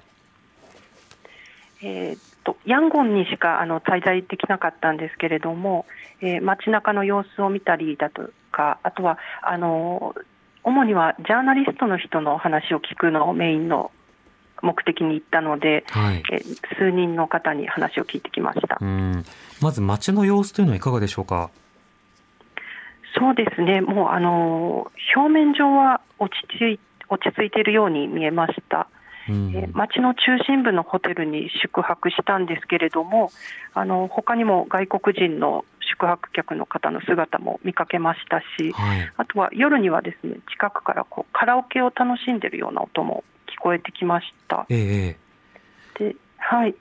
[1.83, 5.87] えーとヤンゴンにしかあの滞在できなかったんですけれども、
[6.21, 10.15] えー、街中の様子を見たりだとか、あとはあの
[10.67, 13.93] 主にはジャーナリストの人の話を聞くのをメインの
[14.63, 16.41] 目的に行ったので、はい、え
[16.77, 18.81] 数人の方に話を聞いてきました。
[19.63, 21.51] まず街の様子というのはいかがでしょうか？
[23.17, 28.89] そうですね、もうあの表面上は落ち着い落ち着いているように見えました。
[29.29, 33.31] うん、え町の中心部のホテルに宿泊したんですけれども、
[33.73, 44.67] あの他にも外国人の宿泊客の方の姿も見かけましたし、はい、あとは夜にはですね近くからこうカラオケを楽しんでいるような音も聞こえてきました。
[44.69, 46.75] えー、ではい、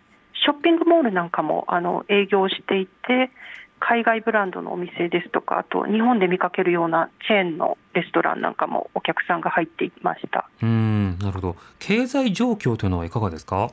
[0.43, 3.31] ショッピングモールなんかもあの営業していて、
[3.79, 10.49] 海外ブランドのお店ですとか、あと日本で見かけるようなチェーンのレストランなんかもお客さんが入っていました。
[10.61, 13.71] うんなるほど、経済状況というのはいかがですか？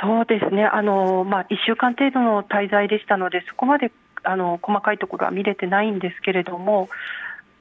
[0.00, 3.90] そうですね、あのまあ、1週間程度の滞在でしたので、そこまで
[4.22, 6.88] あの細かいところは見れてないんですけれども、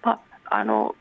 [0.04, 0.95] まあ、あの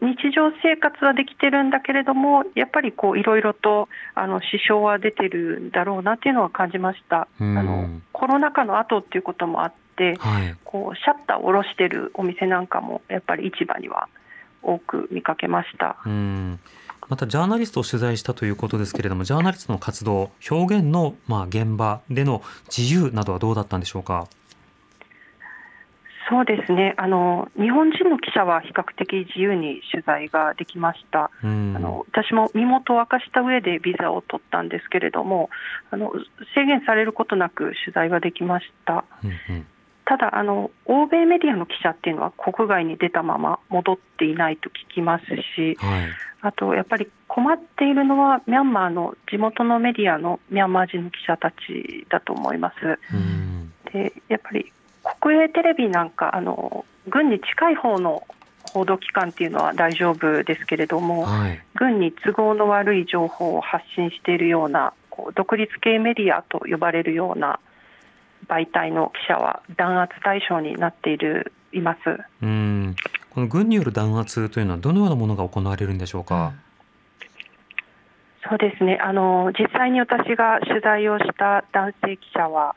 [0.00, 7.28] 日常生活はできてるんだけれども、やっぱりこういろいろとあの支障は出てるんだろうなっていうのは感じました。
[7.38, 14.08] あのコロナ禍の後っていうこともあって、はい、こうシャッターを下ろしてるお店なんかもやっぱり市場には
[14.62, 15.96] 多く見かけました。
[17.10, 22.42] またジャーナリストを取材したということですけれども、ジャーナリストの活動、表現のまあ現場での
[22.74, 24.28] 自由などはどうだったんでしょうか？
[26.28, 35.50] そうですねあの日本人の記者は比較的自由に取材ができました、あの私も身元を明かした上でビザを取ったんですけれども
[35.90, 36.12] あの
[36.54, 39.04] 制限されることなく取材ができました。
[39.24, 39.66] うんうん
[40.10, 46.08] ただあの、欧米メディアの記者っていうのは国外に出たまま戻っていないと聞きますし、はい、
[46.40, 52.98] あとやっぱり困っているのは、ミャンマーの地元のメディアのミャンマー人の記者たちだと思います。
[53.92, 54.72] でやっぱり
[55.20, 58.26] 国営テレビなんかあの軍に近い方の
[58.72, 67.60] 報道機関っていうのは大丈夫ですけれども、はい、軍に都合の悪い情報を発信しているようなこう独立系メディアと呼ばれるような
[68.48, 71.98] 媒体の記者は弾圧対象になっているいます。
[72.42, 72.96] うん。
[73.30, 76.52] この軍による弾圧というのはどのようなものが行われるんでしょうか？
[78.48, 78.98] そうですね。
[79.00, 82.74] あの実際に私が取材をした男性記者は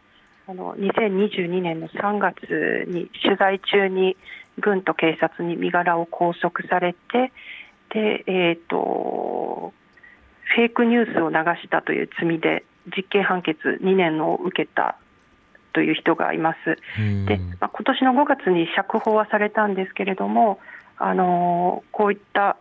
[0.48, 4.18] あの2022年の3月に取材中に
[4.60, 7.32] 軍と警察に身柄を拘束されて
[7.90, 9.74] で、えーと、
[10.56, 14.98] フェイクニュースを流したという罪で実刑判決2年を受けた
[15.74, 16.78] という人がいます。
[17.26, 20.60] で、まあ、今年の5月に釈放はされたんですけれども、
[20.98, 22.58] あのこういった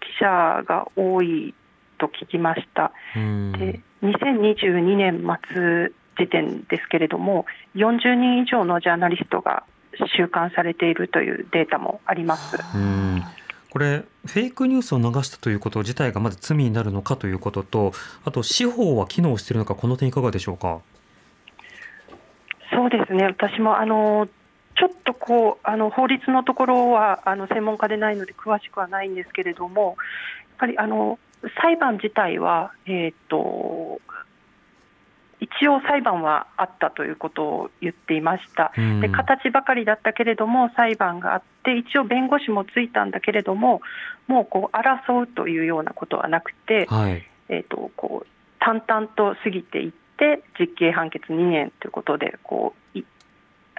[0.00, 1.54] 記者が多い
[1.98, 2.92] と聞きました。
[3.14, 9.64] で2022年末時点ですけれども、40人以上のジャーナリストが
[10.16, 12.58] 収監されているというデータもあります。
[13.70, 17.92] これ、フェイクニュースを流したということ自体がまず罪になるのかということと、
[18.24, 20.80] あと司法は機能しているのか、この点いかがでしょうか？
[22.72, 24.28] そうですね、私もあの
[24.76, 29.96] ちょっとこうあの法律のところはあの専門家でないので詳しくはないんですけれども、やっ
[30.58, 31.18] ぱりあの
[31.60, 34.00] 裁判自体は、えーと、
[35.40, 43.82] 一応裁判はあったということを言っていました、で形ばかりだったけれども裁判があって一応弁護士もついたんだけれども
[44.28, 48.26] もうこう争うというようなことはなくて、はい、えーと、こう
[48.60, 52.98] 淡々と過ぎていって実刑判決2年ということでこう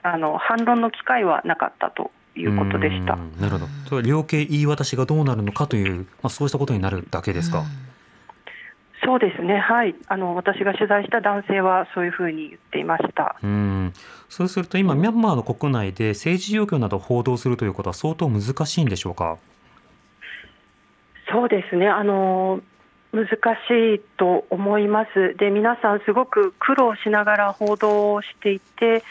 [0.03, 3.15] あの反論の機会はなかったということでした。
[3.15, 7.63] なるほど、量刑言い渡しがどうなるのかという、まあ、そうしたことになるだけですか？
[9.06, 13.36] そうですね、はい、あの私が取材した男性はそういうふうに言っていました。
[13.43, 13.93] うん。
[14.29, 19.38] そうすると、今、ミャンマーの国内で政治状況などを報道するということは、相当難しいんでしょうか？
[21.29, 22.62] そうですね、あの
[23.13, 23.28] 難
[23.67, 29.04] しいと思います、で皆さん、すごく苦労しながら報道をしていて、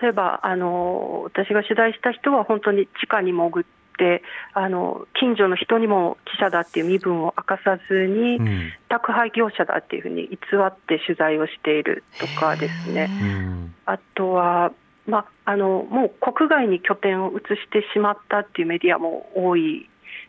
[0.00, 3.64] 例えばあの私が取材した人は本当に地下に潜っ
[3.98, 4.22] て
[4.52, 13.10] あの近所の人にも記者だっていう身分を明かさずに、うん、宅配業者だっていうふうに偽って取材をしているとかですね、
[13.84, 14.72] あとは、
[15.06, 19.88] まあのもう国外に拠点を移してしまったっていうメディアも多い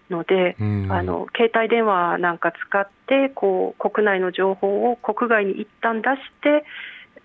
[0.09, 6.65] ので、うん、あの携帯電話なんか使ってこう国内の情報を国外に一旦出して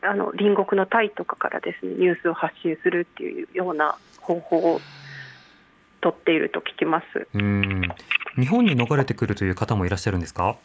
[0.03, 4.81] あの隣国のタイとかからですねニュースを発信するっていうような方法を
[6.01, 7.29] 取っていると聞きます。
[7.35, 7.83] うん。
[8.37, 10.57] 日本に逃れてくるという方もいらっしゃるんですか？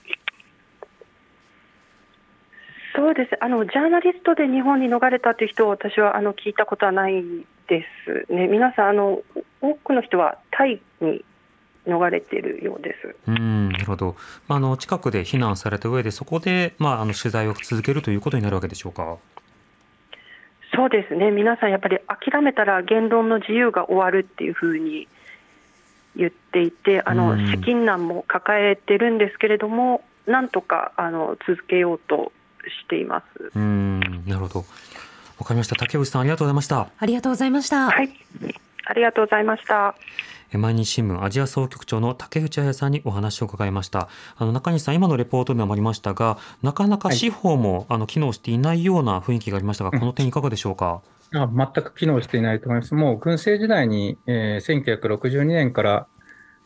[2.95, 3.38] そうです。
[3.39, 7.23] あのジャーナリストで日本に逃れたという人を私はあの聞いたことはない
[7.67, 7.86] で
[8.27, 9.21] すね、皆さんあの、
[9.62, 11.25] 多くの人はタイに
[11.88, 13.15] 逃れているようです。
[13.28, 14.15] うんなるほど。
[14.47, 19.17] あの近くで避難された上でそこでまああの取材を続けるということになるわけでしょうか？
[20.76, 21.32] そうですね。
[21.32, 25.08] 皆さんやっぱり諦めたら言論の自由が終わるっていうふうに
[26.15, 32.32] 言っていて、あの資金難も抱えてるんですけれども、なんとかあの続けようと
[32.67, 33.52] しています。
[33.56, 34.65] うんなるほど。
[35.39, 35.76] わかりました。
[35.76, 36.89] 竹内さんありがとうございました。
[36.97, 37.89] ありがとうございました。
[37.89, 38.10] はい。
[38.86, 39.95] ありがとうございました。
[40.53, 44.07] 毎日新聞アジア総局長の竹内彩さんにお話を伺いました。
[44.38, 52.93] あの中西さん今のレポートでもありましたがなかなか司法も、はい、あの機能していないような雰囲気がありましたがこの点いかがでしょうか、うん、あ全く機能していないと思います。
[52.93, 56.07] もう軍政時代に、えー、1962年から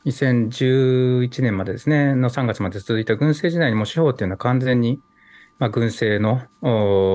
[0.05, 4.99] 2011年までですねの3月まで続いた軍政時代にも司法っていうのは完全に
[5.61, 6.41] まあ、軍政の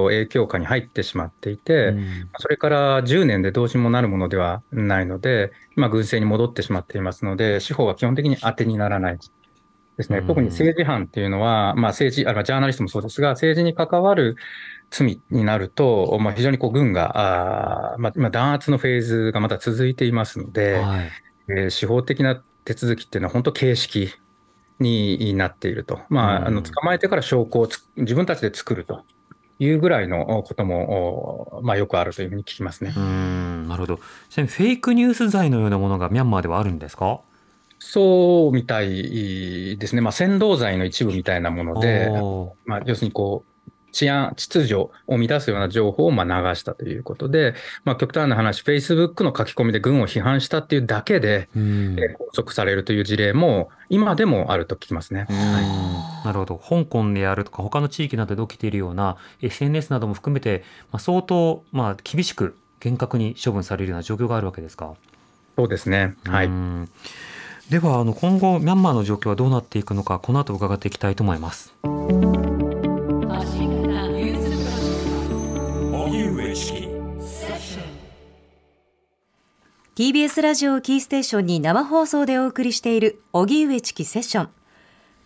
[0.08, 9.18] 影響下に入ってしまっていて、うん、それから10年でどうしもなるものではないので、今、軍政に戻ってしまっていますので、司法は基本的に当てにならない
[9.96, 10.18] ですね。
[10.18, 14.36] うん、特に政治犯っていうのは、まあ、政治、あジャーナリストもそうですが、政治に関わる
[14.90, 21.10] 罪になると、まあ、非常にこう軍が、あまあ、今、弾圧のフェーズがまだ続いていますので、はい、
[21.48, 24.12] えー、司法的な手続きっていうのは本当形式
[24.78, 29.02] になっていると、まあ、あの捕まえてから証拠を自分たちで作ると。
[29.58, 32.92] いうぐらいのことも、まあ、よくあるというふうに聞きますね。
[32.94, 33.66] うん。
[33.68, 37.20] なるほど、ちなみにフェイクニュース罪のようなものがミャンマーではあるんですか？
[37.78, 42.10] そうみたいですね、まあ、扇動罪の一部みたいなもので、
[42.66, 43.50] まあ、要するにこう
[43.96, 47.54] 治安、秩序を乱すような情報をまあ流したということで、
[47.84, 55.26] まあ、極端な話、Facebook の書き込みで軍を批判したっていうだけで、拘束されるという事例も、今でもあると聞きますね。
[55.30, 64.94] はい、なるほど、香港であるとか、他の地域などで起きているような SNS なども含めて、まあ、相当、まあ、厳しく厳格に処分されるような状況があるわけですか？
[65.56, 66.14] そうですね。
[66.26, 66.50] はい。
[67.70, 71.74] ではあの今後ミャンマーの状況はどうなっていくのかこの後伺っていきたいと思います。
[79.96, 84.48] TBS ラジオキーステーションに生放送でお送りしている荻上チキセッション。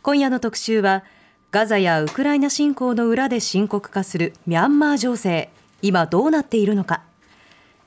[0.00, 1.02] 今夜の特集は
[1.50, 5.50] ガザやウクライナ侵攻の裏で深刻化するミャンマー情勢。
[5.82, 7.02] 今どうなっているのか。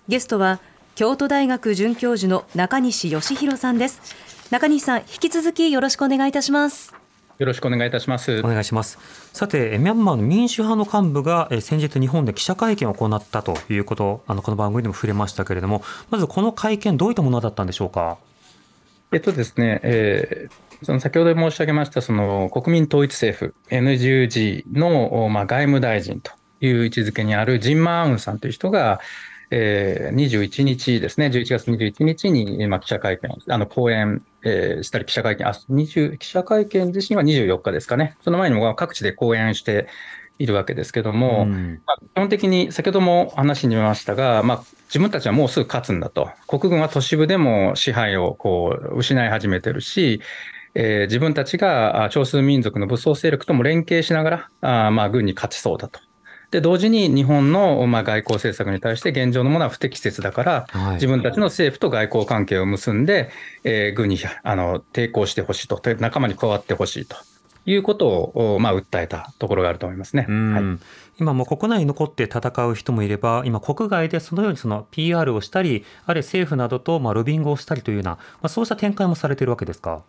[0.09, 0.59] ゲストは
[0.95, 4.01] 京都大学准教授の中西義弘さんです。
[4.51, 6.93] 中西さん引き続きよろしくお願いいたします。
[7.39, 8.39] よろしくお願いいたします。
[8.39, 8.99] お願いします。
[9.33, 18.17] さて、ミャンマーの民主派の幹部が先日日本で記者会見を行ったということ、あのこの番組でも触れましたけれども、まずこの会見どういったものだったんでしょうか？
[19.11, 26.31] えっとですね、えー、その先ほど申し上げましたその国民統一政府 NUG の、まあ、外務大臣と
[26.61, 28.99] いう位置づけにあるジン・マーウンさんという人が、
[29.51, 39.87] えー、21日ですね、11月21日に、まあ、記者会見、あの講演、えー、したり記者会見、あ20記者会見自身は24日ですかね、その前にも各地で講演して
[40.39, 50.21] いるわけですけども、うん、まあ、基本的に先ほども話に出ましたが、まあ、自分たちはもうすぐ勝つんだと、国軍は都市部でも支配をこう失い始めてるし、
[50.75, 55.99] えー、自分たちが少数民族の武装勢力とも連携しながら、あまあ、軍に勝ちそうだと。
[56.53, 63.31] で、同時に日本のまあ外交政策に対して現状のものは不適切だから、はい、自分たちの政府と外交関係を結んで、
[63.63, 67.17] えー、軍にあの抵抗してほしいと、仲間に加わってほしいと。
[67.65, 70.27] いうことを、まあ、訴えたところがあると思いますね。
[70.27, 70.79] はい、
[71.17, 80.01] 今も国内に残って戦う人もいれば、今国外でそのようにその PR をしたり、あるいは政府などとまあロビングをしたりというような、まあ、そうした展開もされているわけですか？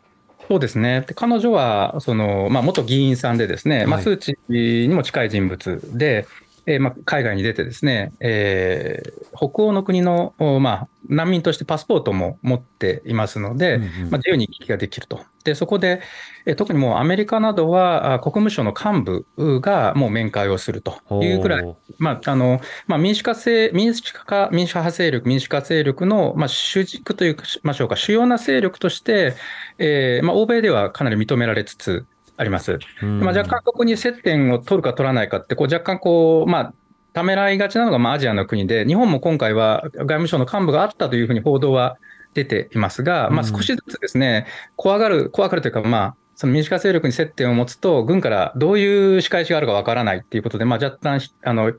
[0.49, 1.03] そうですね。
[1.03, 6.27] で彼女は、その、まあ、元議員さんでですね、まあ、数値にも近い人物で、
[6.67, 15.21] えー、まあ、海外に出てですね、えー、北欧の国の、まあ、難民としてパスポートも持っていますので、うんうん、まあ、自由に行き来ができると。
[15.45, 16.01] で、そこで、
[16.47, 29.35] え特にもうアメリカなどは国務省の幹部がもう面会をするというくらい、まああのまあ、民主化性民主化民主派勢力、民主化勢力の、まあ、主軸というか、ましょうか、主要な勢力として、
[29.79, 32.07] えーまあ、欧米ではかなり認められつつ
[32.37, 32.79] あります。
[33.03, 36.75] まあ、若干ここに接点を取るか取らないかって、こう若干こう、まあ、
[37.13, 41.97] ためらいがちなのがまあアジアの国で、日本も今回は外務省の幹部があったというふうに報道は
[42.35, 51.73] 出ていますが、まあ、少しずつですね、怖がる、怖がるというか、まあ、その民主化勢力に接点を持つと、軍からどういう仕返しがあるかわからないっていうことで、まあ、若干、あの、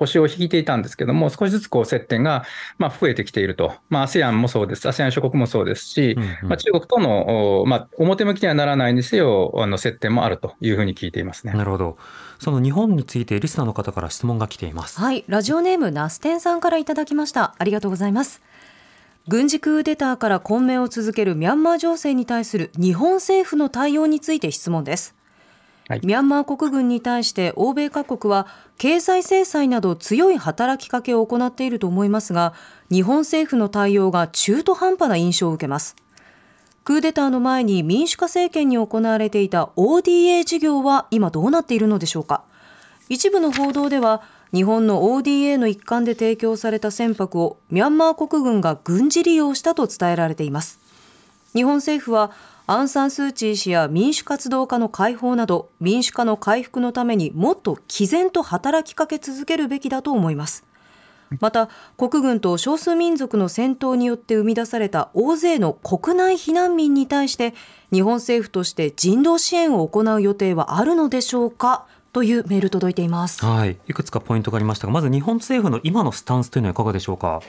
[0.00, 2.44] 腰を引いていたんですけども、少しずつこう接点が
[2.78, 11.52] まあ増えてきていると、まあ、ASEAN もそうです、ASEAN 諸国もそうですし、うんうん、まあ、中国との、まあ、表向きにはならないにせよ、あの接点もあるというふうに聞いていますね。
[11.52, 11.98] なるほど。
[12.38, 14.98] その日本についてリスナーの方から質問が来ています。
[14.98, 17.54] はい、ラジオネームナステンさんからいただきました。
[17.58, 18.40] ありがとうございます。
[19.28, 25.14] 軍事クーデターから混迷を続けるミャンマー情勢に対する日本政府の対応について質問です。
[25.90, 28.46] はい、ミャンマー国軍に対して欧米各国は
[28.78, 32.54] 経済制裁など強い働きかけを行っていると思いますが
[32.92, 35.96] 日本政府の対応が中途半端な印象を受けます。
[36.84, 42.44] クーデターの前に民主化政権に行われていた ODA 事業は今どうなっているのでしょうか。
[43.08, 44.22] 一部の報道では
[44.54, 50.78] 日本の ODA の一環で提供された船舶をミャンマー国軍が軍事利用したと伝えられています。
[51.52, 52.30] 日本政府は
[52.72, 60.64] アン・サン・スー・チー氏や民主活動家の解放など民主化の回復のためにもっと毅然と働きかけ続けるべきだと思います
[61.40, 67.54] また国軍と少数民族の戦闘によって生み出された大勢の国内避難民に対して
[67.92, 71.88] 日本政府として人道支援を行う予定はあるのでしょうか？
[72.12, 73.44] というメール届いています。
[73.44, 77.40] はい、いくつかポイントがありましたが、まず日本政府の今のスタンスというのはいかがでしょうか？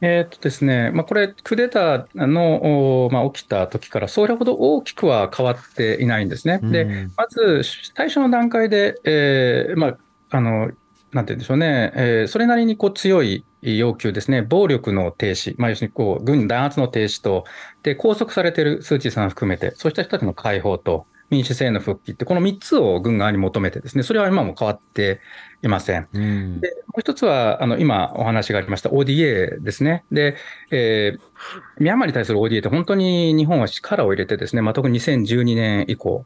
[0.00, 6.60] えっとですね、まあ、これ、クーデターの、まあ、起きた時から、それほど大きくは変わっていないんですね。
[6.62, 7.62] で、まず、
[7.96, 9.98] 最初の段階で、えー、まあ、
[10.30, 10.70] あの、
[11.12, 17.44] なんて言うんでしょうね、えー、それなりにこう強い要求ですね、暴力の停止、まあ、要するにこう軍弾圧の停止と、
[17.82, 25.20] で拘束されているスー・チーさん含めて、そうした人たちの解放と、民主制の復帰って、この3つを軍側に求めてですね、それは今も変わって
[25.62, 26.08] いません。
[26.12, 30.04] うん、でもう一つは、あの今お話がありました ODA ですね。
[30.10, 30.36] で、
[30.70, 36.24] えー、ミャンマーに対する ODA って本当に日本は力を入れてですね、まあ、特に2012年以降。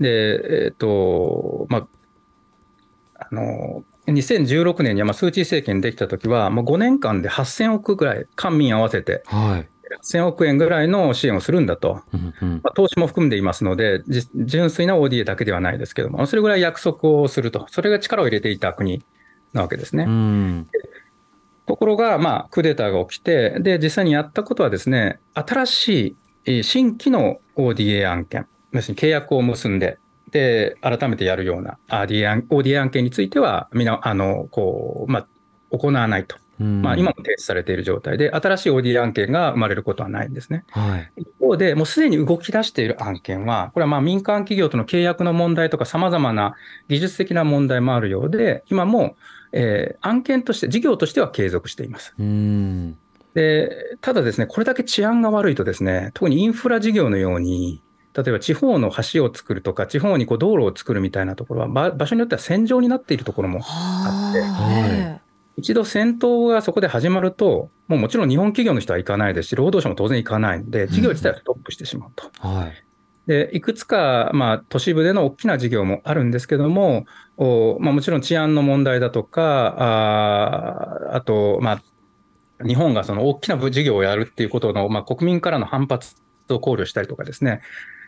[0.00, 9.68] で、えっ、ー、と、まあ、あの、2016年には、まあ、スー・チー政権できたときは、もう5年間で8000億ぐらい、官民合わせて、はい、
[10.04, 12.02] 1000億円ぐらいの支援をするんだと、
[12.40, 14.02] まあ、投資も含んでいますので、
[14.34, 19.02] 純粋な ODA だけではないですけども、それぐらい約束をすると、それが力を入れていた国
[19.54, 20.06] なわけですね。
[21.66, 29.98] ところが、まあ、クーデターが起きて、で、実際にやったことはですね、新しい新規の ODA 案件、要するに契約を結んで、
[30.30, 35.26] で、改めてやるような ODA 案件については、みんな、あの、こう、まあ、
[35.70, 36.36] 行わないと。
[36.58, 40.64] まあ、今も停止されている状態で、新しい OD 案件が生まれることはないんですね。
[40.70, 46.54] はい、一方で、もうすでに動き出している案件は、これはまあ民間企業との契約の問題とか、さまざまな
[46.88, 49.16] 技術的な問題もあるようで、今も、
[49.52, 52.14] えー、案件として、事業としては継続しています。
[52.18, 52.98] うん
[53.34, 57.82] でただですね、これだけ治安が悪いとですね、特にインフラ事業のように、
[58.16, 65.23] 例えば地方の橋を作るとか、地方にこう道路を作るみたいなところは、場所によっては戦場になっているところもあって、はい
[65.56, 72.30] 一度戦闘がそこで始まると、もうもちろん日本企業の人は行かないですし、労働者も当然行かないので、事業自体はストップしてしまうと。
[72.42, 72.84] うんはい、
[73.26, 81.80] でいくつか、まあ、都市部での大きな事業もあるんですけども、おまあ、もちろん治安の問題だとか、ああと、ま
[82.60, 86.16] あ、日本がその大きな事業をやるっていうことの、まあ、国民からの反発
[86.48, 87.60] を考慮したりとかですね、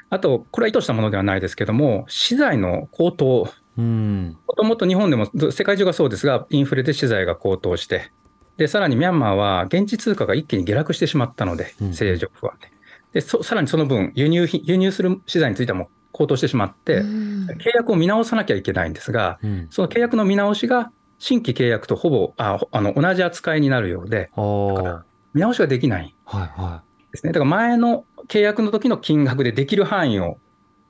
[0.09, 3.49] あと、これは意図したものではないですけども、資材の高騰
[3.81, 8.11] もともと日本でも世界中がそうですが、インフレで資材が高騰して、
[8.57, 12.71] でさらにミャンマーは現地通貨が一気に下落してしまったので、政情不安で。
[13.13, 25.05] でさらにその分輸入、輸入する資材についてはもう高騰してしまって、契約を見直さなきゃいけないんですが、うん、その契約の見直しが新規契約とほぼああの同じ扱いになるようで、だから
[25.35, 26.15] 見直しができない。
[27.13, 27.33] ですね。
[27.33, 30.39] だから前の契約の時の金額でできる範囲を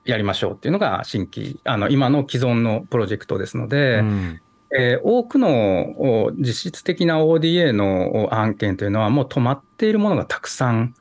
[0.06, 4.40] やりましょうっていうのが新規、あの今の既存のプロジェクトですので、うん、
[4.76, 10.94] えー、多くの実質的な ODA の案件というのはもう止まっているものがたくさん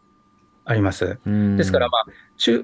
[0.66, 1.20] あります。
[1.26, 2.06] うん、ですから、まあ、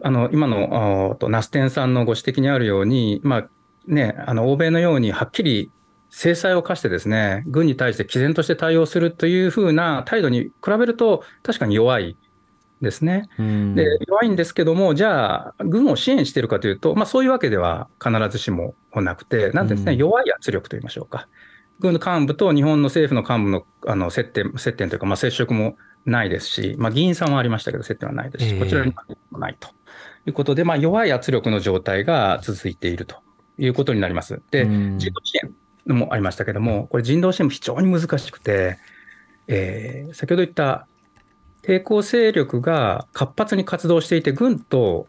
[0.04, 3.50] あの今のナステンさんのご指摘にあるように、まあ
[3.88, 5.72] ね、あの欧米のようにはっきり
[6.10, 12.18] 制裁を課してですね、軍に対して毅然として対応するというふうな態度に比べると、確かに弱い
[12.82, 13.30] ですね。
[13.38, 21.28] で弱いんですけども、じゃあ、軍を支援しているかというと、まあ、そういうわけでは必ずしもなくて、なんですね、弱い圧力といいましょうか。
[21.80, 28.94] 軍の幹部と日本の政府の幹部のあの接点接点というか、まあ、接触もないですし、まあ、議員さんはありましたけど、接点はないですし、こちらに
[29.32, 29.70] もないと
[30.28, 33.18] いうことで、まあ、弱い圧力の状態が続いていると
[33.58, 34.42] いうことになります。
[34.52, 38.78] で、人道支援もありましたけども、これ、人道支援も非常に難しくて、
[39.48, 40.88] えー、先ほど言った
[41.62, 45.08] 抵抗勢力が活発に活動していて、軍と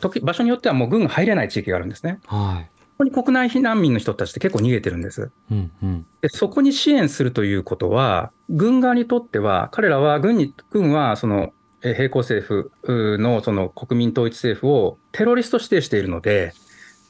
[0.00, 2.20] 時場所によってはもう軍が入れない地域があるんですね。
[2.26, 5.30] はいここに国内避難民の人たちって結構逃げてるんです。
[5.52, 12.44] うんうん、でそこに支援するということは、軍側にとっては、彼らは軍に軍はその並行政
[12.84, 16.54] 府のその国民統一政府をテロリスト指定しているので、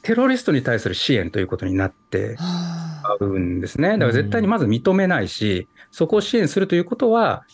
[0.03, 2.37] テロリストに対する支援ということになって
[3.19, 3.93] うんですね。
[3.93, 7.45] だから絶対にまず認めないし、そこを支援するということは、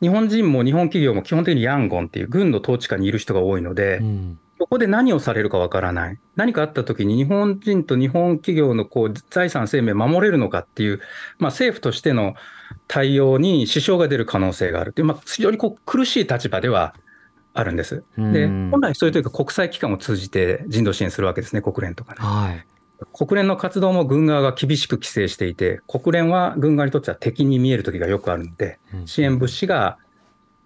[0.00, 6.18] 日本人も日本企業も基本的にヤンゴンっていう軍の統治下にいる人が多いので、うん、そこで何をされるかわからない。
[6.36, 11.00] 何かあった時に日本人と日本企業のこう財産生命守れるのかっていう、
[11.38, 12.34] まあ、政府としての
[12.88, 16.94] 対応に支障が出る可能性があるという、まあ、非常にこう苦しい立場では
[17.52, 18.04] あるんです。
[18.16, 22.18] で、本来そういうというか国際機関を通じて人道支援するわけですね、国連とかね。
[22.20, 22.66] はい
[23.12, 29.98] 国連の活動も軍側が厳しく規制していて、国連は軍側にとっては敵に見える時がよくあるので、支援物資が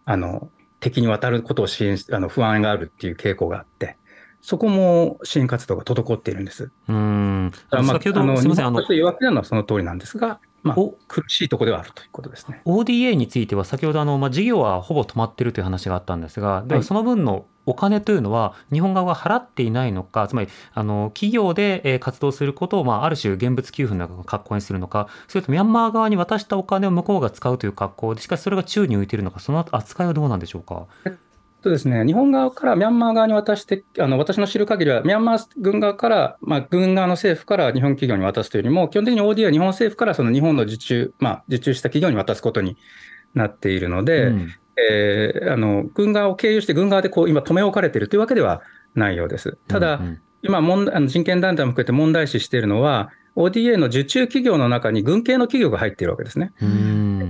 [0.05, 0.51] あの
[0.81, 3.97] 敵に渡ることを支援あの不安があるっていう傾向があって、
[4.41, 6.70] そこも支援活動が滞っているんです。
[6.89, 7.53] うん。
[7.70, 12.61] まあ、先ほど、すみません、あの、言われてるのはその通りなんですが、まあ、苦しいところではあるということですね。
[12.64, 30.86] ODA については、先ほどあの、まあ、事業はほぼ止まっているという話があったんですが、ではその分のお金というのは、日本側は払っていないのか、つまりあの企業で活動することを、まあ、ある種、現物給付の格好にするのか、それとミャンマー側に渡したお金を向こうが使うという格好で、しかしそれが宙に浮いているのか、その扱いはどうなんでしょうか？
[31.62, 42.76] とですね、日本側からミャンマー側に渡して、あの私の知る限りは、ミャンマー軍側から、まあ、軍側の政府から日本企業に渡すというよりも、基本的に OD は日本政府からその日本の受注、まあ、受注した企業に渡すことに
[43.34, 44.54] なっているので、うん、
[44.90, 48.62] えー、あの軍側を経由して、軍側でこう今、止め置かれているというわけでは
[48.94, 49.59] ないようです。
[49.66, 56.52] ただ、うんうん、今問あの、人権団体も含めて問題視しているのは、ODA の受注企業の中に軍系の企業が入っているわけですね。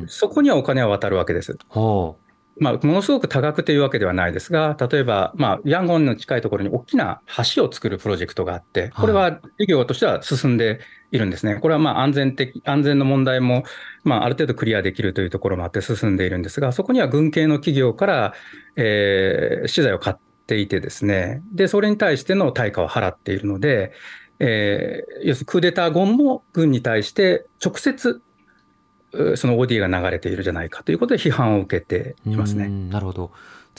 [0.07, 1.59] そこにはお金は渡るわけです。
[1.69, 2.28] ほう
[2.61, 7.21] まあ、ものすごく多額というわけではないですが、例えば、まあ、ヤンゴンの近いところに大きな
[7.55, 10.81] 橋を作るプロジェクトがあって、これは事業としては進んで
[11.11, 11.57] いるんですね。
[11.57, 13.65] これはまあ安全的、安全の問題も、
[14.05, 18.35] まあ、ある程度クリアできるというところもあって進んでいるんですが、そこには軍系の企業から、
[18.77, 23.93] えー、資材を買っていてですね、で、それに対しての対価を払っているので、
[24.41, 28.23] えー、要するにクーデター後も軍に対して直接
[29.37, 32.69] その OD が流れているじゃないかということで批判を受けていますね。
[32.69, 33.31] なるほど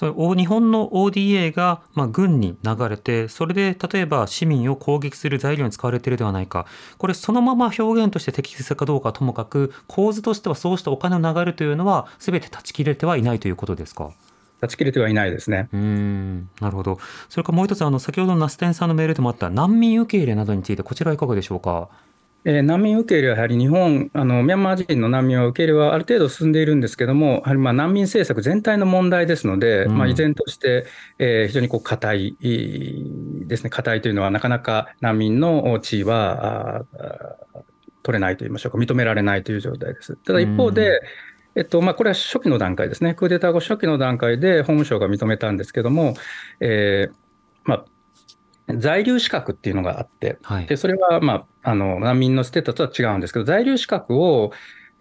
[0.01, 6.65] 日本の ODA がまあ軍に流れてそれで例えば市民を攻撃する材料に使われているではないか
[6.97, 14.11] これそのまま表現として適切かどうかともかく構図としてはそうしたお金の流れというのは全て断ち切れてはいないということですか？
[14.61, 15.67] 断ち切れてはいないですね。
[15.73, 16.97] うんなるほど。
[17.27, 21.89] それからもう一つあの先ほどのナステンさんのメールでもあった難民受け入れなどについてこちらはいかがでしょうか？
[22.45, 30.85] えー、難民受け入れはやはり日本、あのミャンマー人の難民は受け入れはある程度進んでいるんですけれども、やはりまあ難民政策全体の問題ですので、うん、まあ、依然として、
[31.17, 36.85] えー、非常にこう硬いですね、硬いというのは、なかなか難民の地位は
[38.03, 40.15] 取れないといいましょうか、認められないという状態です。
[40.15, 40.99] ただ一方で、うん。
[41.55, 46.13] えっとまあ、これは初期の段階ですね、クーデター後初期の段階で法務省が認めたんですけれども、
[46.61, 47.13] えー
[47.65, 47.85] まあ、
[48.77, 54.51] 在留資格っていうのがあって、はい、でそれは、まあ、あの難民のステータスとは違うんですけど、在留資格を、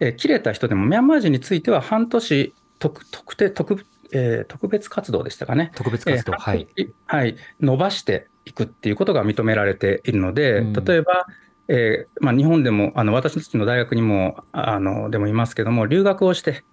[0.01, 6.67] え切れた人でも、ミャンマー人については半年特特定特、えー、特別活動でしたかね、特別活動、えー、はい、
[7.05, 11.27] はい、伸ばしていくっていうことが認められているので、うん、例えば、
[11.67, 16.63] えーまあ、日本でもあの私たちの大学にもあのでもいますけども留学をして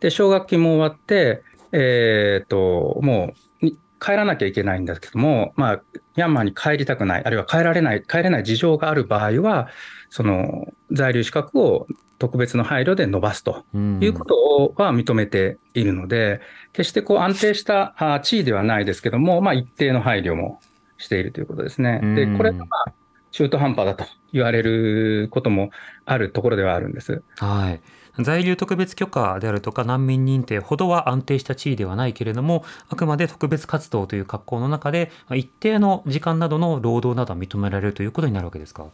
[0.00, 1.42] で奨学金も終わって、
[1.72, 3.66] えーと、もう
[4.00, 5.82] 帰らなきゃいけないんですけども、まあ、
[6.16, 9.68] ミャンマーに帰りたくないあるいは帰られない帰れない事情がある場合は
[10.10, 11.86] その在留資格を
[12.18, 16.40] 特別の配慮で伸ばすということは認めているので、
[16.72, 20.60] 決してこう安定した地位ではないですけども、まあ、一定の配慮も
[20.96, 22.00] しているということですね。
[22.16, 22.92] でこれがまあ
[23.30, 25.70] 中途半端だと言われることも
[26.06, 27.22] あるところではあるんです。
[27.36, 27.80] はい
[28.22, 38.86] 在留特別許可であるとか難民認定ほどは安定した地位ではないけれどもあくまで特別活動という格好の中で一定の時間などの労働などは認められるということになるわけですか？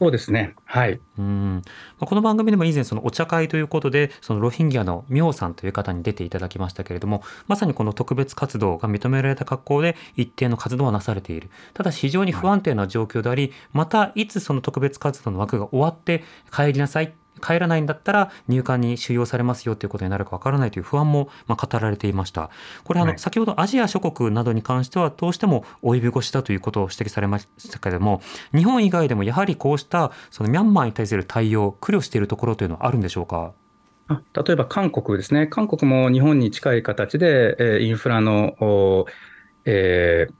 [0.00, 0.54] そうですね。
[0.64, 1.00] はい。
[1.18, 1.62] うん。
[1.98, 11.50] この番組でも以前そのお茶会ということで、そのロヒンギャのミョウさんという方に出ていただきましたけれども、まさにこの特別活動が認められた格好で一定の活動はなされている。
[11.74, 16.22] ただし非常に不安定な状況であり、またいつその特別活動の枠が終わって
[16.54, 22.50] 帰りなさい帰らないんだったら入管に収容されますよということになるかわからないという不安もま語られていました。
[22.84, 28.20] これあの、先ほどアジア諸国などに関してはどうしても及び腰だということを指摘されましたけれども
[28.54, 33.52] 日本以外でもやはりこうしたそのミャンマーに対する対応苦慮しているところというのはあるんでしょうか？
[34.08, 39.06] 例えば韓国ですね、韓国も日本に近い形で、えインフラの、
[39.66, 40.32] えー、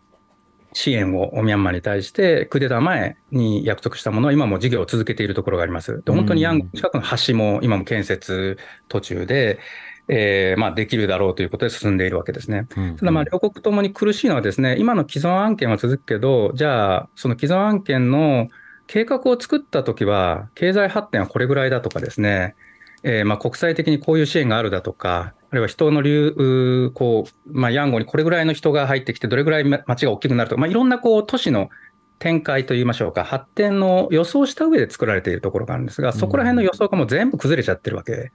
[0.72, 6.02] 支援をミャンマーに対して、クーデター前に約束したものは、今も事業を続けているところがあります。
[6.04, 8.58] で本当にヤンゴン近くの橋も今も建設
[8.88, 9.58] 途中で、
[10.08, 12.66] えーまあ、できるだろうということで進んでいるわけですね。
[12.98, 18.48] ただ、まあ、両国ともに苦しいのはですね、今の既存案件は続くけど、じゃあ、その既存案件の
[18.86, 22.54] 計画を作ったときは、経済発展はこれぐらいだとかですね、
[23.02, 31.70] えー、まあ国際的にこういう支援があるだとか、あるいは人の流、こう、まあ、ヤンゴにこれぐらいの人が入ってきて、どれぐらい街が大きくなるとか、まあ、いろんなこう都市の
[32.18, 38.32] 展開といいましょうか、発展の予想した上で作られているところがあるんですが、そこら辺の予想がもう全部崩れちゃってるわけ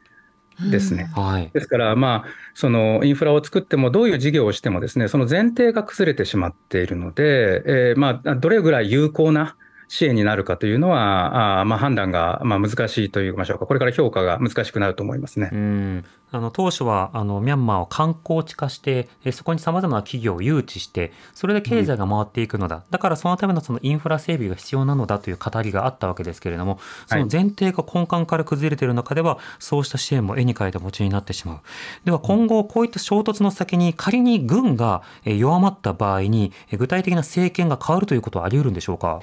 [0.72, 1.12] ですね。
[1.16, 1.24] うん。
[1.24, 9.56] はい、ですから、まあ、そのインフラを作っても、どういう事業をしてもですね、その前提が崩れてしまっているので、えー、まあ、どれぐらい有効な
[9.94, 15.52] 支援になるかというのは、あまあ、判断がまあ難しいといいましょうか、これから評価が難しくなると思いますね。
[15.54, 16.06] うん。
[16.32, 31.60] あの当初はあのミャンマーを観光地化してそこにさまざまな企業を誘致してそれで経済が回っていくのだ、うん、だからそのためのそのインフラ整備が必要なのだという語りがあったわけですけれどもその前提が根幹から崩れている中では、そうした支援も絵に描いた餅になってしまう。
[32.04, 38.74] では今後こういった衝突の先に仮に軍が弱まった場合に具体的な政権が変わるということはあり得るん。
[38.74, 39.22] でしょうか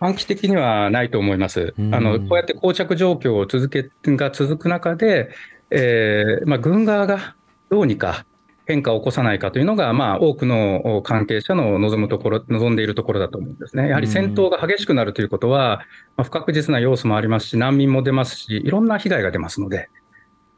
[0.00, 1.74] 短期的にはないと思います。
[1.92, 5.30] あのこうやって膠着状況を続けが続く中で、
[5.70, 7.34] えーまあ、軍側が
[7.68, 8.24] どうにか
[8.68, 13.88] 変化を起こさないかというのが、まあ、多くの関係者の望むところ、望んでいるところだと思うんですね。
[13.88, 15.80] やはり戦闘が激しくなるということは、
[16.18, 19.88] まあ、不確実な要素もありますし、難民も出ますし、いろんな被害が出ますので、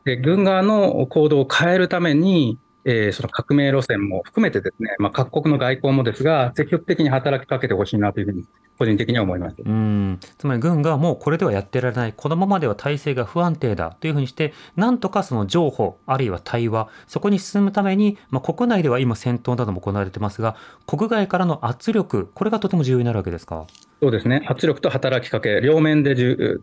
[0.05, 8.45] で軍側の行動を変えるために、えー、その革命路線も含めてですね、まあ、各国の外交もですが、積極的に働きかけてほしいなというふうに
[8.79, 9.57] 個人的には思います。
[9.63, 10.19] うん。
[10.39, 20.57] つまり軍がもうこれではやってられない、このままでは体制が不安定だというふうにして、なんとかその譲歩、あるいは対話、そこに進むために、まあ、国内では今、戦闘なども行われてますが、
[20.87, 23.67] 国外からの圧力、これがとても重要になるわけですか？
[24.03, 26.15] そうですね、圧力と働きかけ、両面で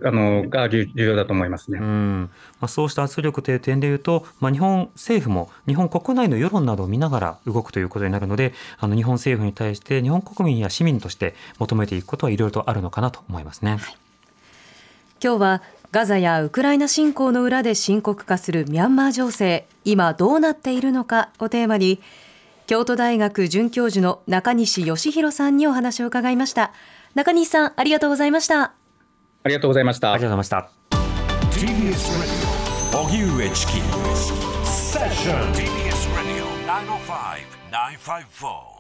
[0.04, 2.32] あのが重要だと思いますね、うん。
[2.60, 13.72] まあ、そうした圧力という点でいうと、まあ、日本政府も日本国内の世論などを見ながら動くということになるので、あの日本政府に対して日本国民や市民として求めていくことはいろいろとあるのかなと思いますね。
[13.72, 13.80] はい、
[15.24, 15.62] 今日は
[15.92, 22.02] ガザやウクライナ侵攻の裏で深刻化するミャンマー情勢、今どうなっているのかをテーマに、
[22.66, 26.74] 京都大学准教授の中西義弘さんにお話を伺いました。
[27.18, 28.62] 中西さん、ありがとうございました。
[28.62, 28.74] あ
[29.46, 30.14] りがとうございました。
[30.14, 30.70] ありがとうございました。
[31.50, 33.74] TBS Radio 荻上チキ
[34.64, 36.46] セッション TBS Radio
[37.72, 38.77] 905-954